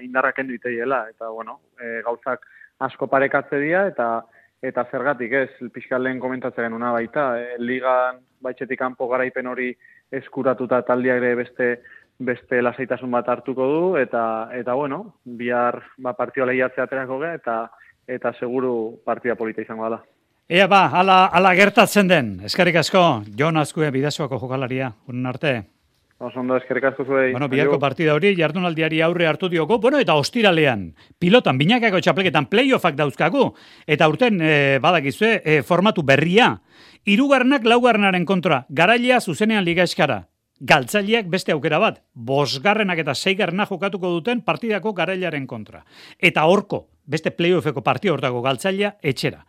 indarrak 0.02 0.36
kendu 0.36 0.54
iteiela 0.54 1.06
eta 1.10 1.30
bueno 1.30 1.60
e, 1.80 2.02
gauzak 2.04 2.46
asko 2.80 3.08
parekatze 3.08 3.60
dira 3.60 3.88
eta 3.88 4.24
eta 4.62 4.86
zergatik 4.92 5.34
ez 5.34 5.72
pizkalen 5.74 6.20
komentatzen 6.20 6.74
una 6.74 6.92
baita 6.92 7.28
e, 7.40 7.56
ligan 7.60 8.20
baitzetik 8.42 8.80
kanpo 8.80 9.08
garaipen 9.08 9.48
hori 9.48 9.76
eskuratuta 10.12 10.82
taldia 10.82 11.16
ere 11.16 11.36
beste 11.36 11.70
beste 12.18 12.62
lasaitasun 12.62 13.12
bat 13.12 13.28
hartuko 13.28 13.66
du, 13.68 13.80
eta, 14.00 14.50
eta 14.56 14.74
bueno, 14.74 15.16
bihar 15.26 15.82
ba, 15.98 16.14
partioa 16.16 16.48
lehiatzea 16.48 16.86
aterako 16.88 17.20
ge, 17.20 17.34
eta, 17.42 17.56
eta 18.08 18.32
seguru 18.40 19.02
partida 19.04 19.36
polita 19.36 19.62
izango 19.62 19.84
dela. 19.84 20.00
Ea 20.48 20.68
ba, 20.70 20.92
ala, 20.94 21.24
ala 21.34 21.56
gertatzen 21.58 22.06
den, 22.06 22.28
eskerrik 22.46 22.76
asko, 22.78 23.00
Jon 23.34 23.58
Azkue 23.58 23.88
bidazoako 23.90 24.38
jokalaria, 24.38 24.92
unen 25.10 25.26
arte. 25.26 25.54
Oso 26.22 26.38
ondo, 26.44 26.60
eskerrik 26.60 26.84
asko 26.92 27.02
zuei. 27.02 27.32
Bueno, 27.32 27.48
biharko 27.50 27.80
partida 27.82 28.14
hori, 28.14 28.36
jardunaldiari 28.38 29.00
aurre 29.02 29.26
hartu 29.26 29.50
dioko, 29.50 29.80
bueno, 29.82 29.98
eta 29.98 30.14
ostiralean, 30.14 30.84
pilotan, 31.18 31.58
binakako 31.58 31.98
txapleketan 31.98 32.46
playoffak 32.52 32.94
dauzkagu, 33.00 33.48
eta 33.90 34.06
urten, 34.12 34.38
e, 34.38 34.52
badakizue, 34.84 35.32
e, 35.42 35.56
formatu 35.66 36.04
berria, 36.06 36.52
irugarnak 37.10 37.66
laugarnaren 37.66 38.28
kontra, 38.30 38.68
garailea 38.70 39.18
zuzenean 39.22 39.66
liga 39.66 39.82
eskara, 39.90 40.28
galtzaileak 40.62 41.26
beste 41.26 41.56
aukera 41.58 41.80
bat, 41.82 42.04
bosgarrenak 42.14 43.02
eta 43.02 43.18
seigarrenak 43.18 43.74
jokatuko 43.74 44.14
duten 44.20 44.46
partidako 44.46 44.94
garailaren 44.94 45.50
kontra. 45.50 45.82
Eta 46.20 46.46
horko, 46.46 46.86
beste 47.10 47.34
playoffeko 47.34 47.82
partio 47.82 48.14
hortako 48.14 48.46
galtzailea 48.46 48.94
etxera. 49.02 49.42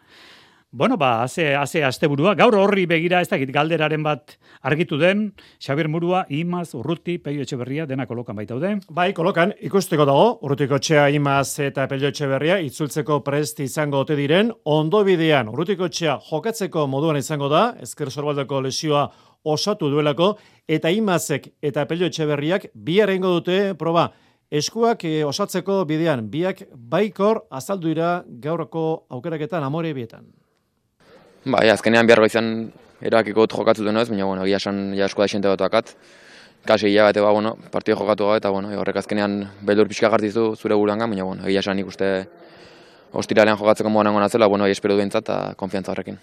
Bueno, 0.79 0.99
ba, 0.99 1.23
haze, 1.23 1.55
haze 1.55 1.81
asteburua, 1.85 2.35
gaur 2.37 2.53
horri 2.61 2.83
begira 2.85 3.23
ez 3.25 3.31
dakit 3.31 3.49
galderaren 3.49 4.03
bat 4.05 4.35
argitu 4.61 4.99
den, 5.01 5.31
Xabier 5.57 5.89
Murua, 5.89 6.27
Imaz, 6.29 6.75
Urruti, 6.77 7.15
Peio 7.17 7.47
Etxeberria, 7.47 7.87
dena 7.89 8.05
kolokan 8.05 8.37
baita 8.37 8.53
daude. 8.53 8.75
Bai, 8.93 9.15
kolokan, 9.17 9.55
ikusteko 9.65 10.05
dago, 10.05 10.27
Urrutiko 10.45 10.77
Txea, 10.77 11.07
Imaz 11.17 11.63
eta 11.65 11.87
Peio 11.89 12.11
Etxeberria, 12.13 12.59
itzultzeko 12.61 13.23
prest 13.25 13.65
izango 13.65 14.05
ote 14.05 14.21
diren, 14.21 14.53
ondo 14.69 15.01
bidean, 15.07 15.49
Urrutiko 15.49 15.89
Txea 15.89 16.19
jokatzeko 16.29 16.85
moduan 16.93 17.17
izango 17.17 17.49
da, 17.49 17.65
ezker 17.81 18.13
sorbaldeko 18.13 18.61
lesioa 18.69 19.09
osatu 19.49 19.89
duelako, 19.89 20.35
eta 20.69 20.93
Imazek 20.93 21.55
eta 21.63 21.89
Peio 21.89 22.13
Etxeberriak 22.13 22.69
biarengo 22.75 23.33
dute 23.39 23.61
proba, 23.81 24.11
Eskuak 24.53 25.09
e, 25.09 25.25
osatzeko 25.27 25.85
bidean, 25.89 26.29
biak 26.31 26.67
baikor 26.77 27.47
azaldu 27.51 27.95
dira 27.95 28.11
gaurako 28.29 29.07
aukeraketan 29.09 29.65
amore 29.65 29.97
bietan. 29.97 30.29
Bai, 31.47 31.69
azkenean 31.71 32.09
behar 32.09 32.25
izan 32.27 32.47
erabakiko 33.07 33.45
dut 33.45 33.53
jokatzu 33.55 33.85
duen 33.87 34.01
ez, 34.01 34.09
baina, 34.11 34.25
bueno, 34.27 34.43
egia 34.49 34.59
esan 34.59 34.81
ja 34.99 35.07
esku 35.07 35.23
da 35.23 35.29
xente 35.31 35.47
bat 35.47 35.61
akat. 35.63 35.93
Kasi 36.67 36.91
ia 36.91 37.05
bate, 37.07 37.23
ba, 37.23 37.31
bueno, 37.31 37.53
partio 37.71 37.95
jokatu 37.95 38.27
gabe, 38.27 38.41
eta, 38.41 38.51
bueno, 38.51 38.73
horrek 38.75 38.99
azkenean 38.99 39.45
beldur 39.63 39.87
pixka 39.87 40.11
gartizu 40.11 40.57
zure 40.57 40.75
buruan 40.75 40.99
baina, 40.99 41.23
bueno, 41.23 41.47
egia 41.47 41.63
esan 41.63 41.79
ikuste 41.79 42.27
ostiralean 43.13 43.61
jokatzeko 43.61 43.93
moan 43.95 44.11
angon 44.11 44.27
atzela, 44.27 44.49
bueno, 44.51 44.67
espero 44.67 44.99
duentzat 44.99 45.23
eta 45.23 45.39
konfiantza 45.55 45.95
horrekin. 45.95 46.19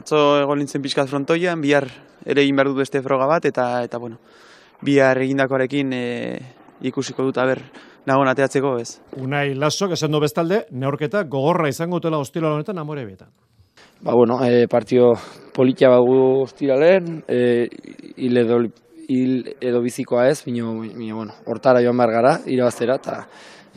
Atzo 0.00 0.40
egon 0.40 0.58
lintzen 0.58 0.80
pixkat 0.82 1.12
frontoian, 1.12 1.60
bihar 1.60 1.90
ere 2.24 2.40
egin 2.40 2.56
behar 2.56 2.72
dut 2.72 2.80
beste 2.80 3.04
froga 3.04 3.28
bat, 3.28 3.44
eta, 3.44 3.84
eta 3.84 4.00
bueno, 4.00 4.22
bihar 4.80 5.20
egindakoarekin 5.20 5.92
e, 5.92 6.04
ikusiko 6.88 7.28
dut, 7.28 7.44
aber, 7.44 7.60
nagon 8.08 8.32
ateatzeko, 8.32 8.78
ez. 8.80 9.02
Unai 9.20 9.50
lasok, 9.52 9.98
esan 9.98 10.16
du 10.16 10.24
bestalde, 10.24 10.64
neorketa 10.72 11.26
gogorra 11.28 11.68
izango 11.68 12.00
dutela 12.00 12.24
ostilo 12.24 12.54
honetan 12.54 12.80
amore 12.80 13.04
bietan. 13.04 13.28
Ba, 14.04 14.12
bueno, 14.12 14.44
e, 14.44 14.68
partio 14.68 15.14
politia 15.54 15.88
bagu 15.88 16.42
ostiralen, 16.42 17.22
e, 17.26 17.70
hil 18.20 18.36
edo, 18.36 18.58
hil 19.08 19.46
edo 19.64 19.80
bizikoa 19.80 20.26
ez, 20.28 20.44
bino, 20.44 20.74
bino, 20.82 21.16
bueno, 21.16 21.32
hortara 21.48 21.80
joan 21.80 21.96
behar 21.96 22.12
gara, 22.12 22.32
irabaztera, 22.44 22.98
eta 23.00 23.22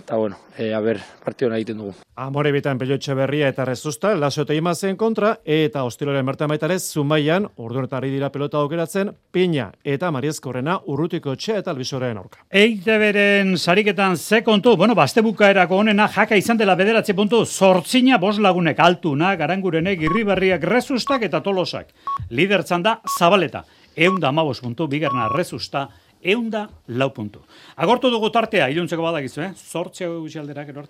eta 0.07 0.15
bueno, 0.15 0.37
e, 0.57 0.73
a 0.73 0.79
ber, 0.79 1.01
partio 1.19 1.49
egiten 1.51 1.81
dugu. 1.81 1.91
Amore 2.15 2.53
bitan 2.55 2.77
pelotxe 2.79 3.11
berria 3.11 3.49
eta 3.51 3.65
rezusta, 3.67 4.13
laso 4.15 4.45
eta 4.45 4.55
imazen 4.55 4.95
kontra, 4.95 5.33
eta 5.43 5.81
hostiloren 5.83 6.25
bertan 6.25 6.47
baita 6.47 6.69
zumaian, 6.79 7.49
urdunetari 7.57 8.09
dira 8.09 8.29
pelota 8.31 8.57
aukeratzen, 8.57 9.11
Piña 9.33 9.73
eta 9.83 10.09
Mariezkorrena 10.09 10.79
urrutiko 10.87 11.35
txe 11.35 11.57
eta 11.57 11.71
albizorean 11.71 12.17
orka. 12.17 12.39
Eite 12.49 12.97
beren 12.97 13.57
sariketan 13.57 14.15
ze 14.15 14.43
kontu, 14.43 14.77
bueno, 14.77 14.95
baste 14.95 15.21
bukaerako 15.21 15.75
honena 15.75 16.07
jaka 16.07 16.37
izan 16.37 16.57
dela 16.57 16.75
bederatze 16.75 17.13
puntu, 17.13 17.43
sortzina 17.45 18.17
bos 18.17 18.39
lagunek 18.39 18.79
altuna, 18.79 19.35
garangurenek, 19.35 20.01
irribarriak, 20.07 20.63
rezustak 20.63 21.23
eta 21.23 21.43
tolosak. 21.43 21.91
Lidertzan 22.29 22.81
da, 22.81 23.01
zabaleta. 23.19 23.65
Eunda 23.97 24.29
amabos 24.29 24.61
puntu, 24.61 24.87
bigarna 24.87 25.27
rezusta, 25.27 25.89
eunda 26.27 26.67
lau 26.87 27.09
puntu. 27.15 27.41
Agortu 27.75 28.11
dugu 28.11 28.29
tartea, 28.35 28.67
iluntzeko 28.73 29.05
badakizu, 29.05 29.43
eh? 29.47 29.51
Zortzea 29.55 30.11
gutxi 30.11 30.41
aldera, 30.41 30.65
gero 30.67 30.83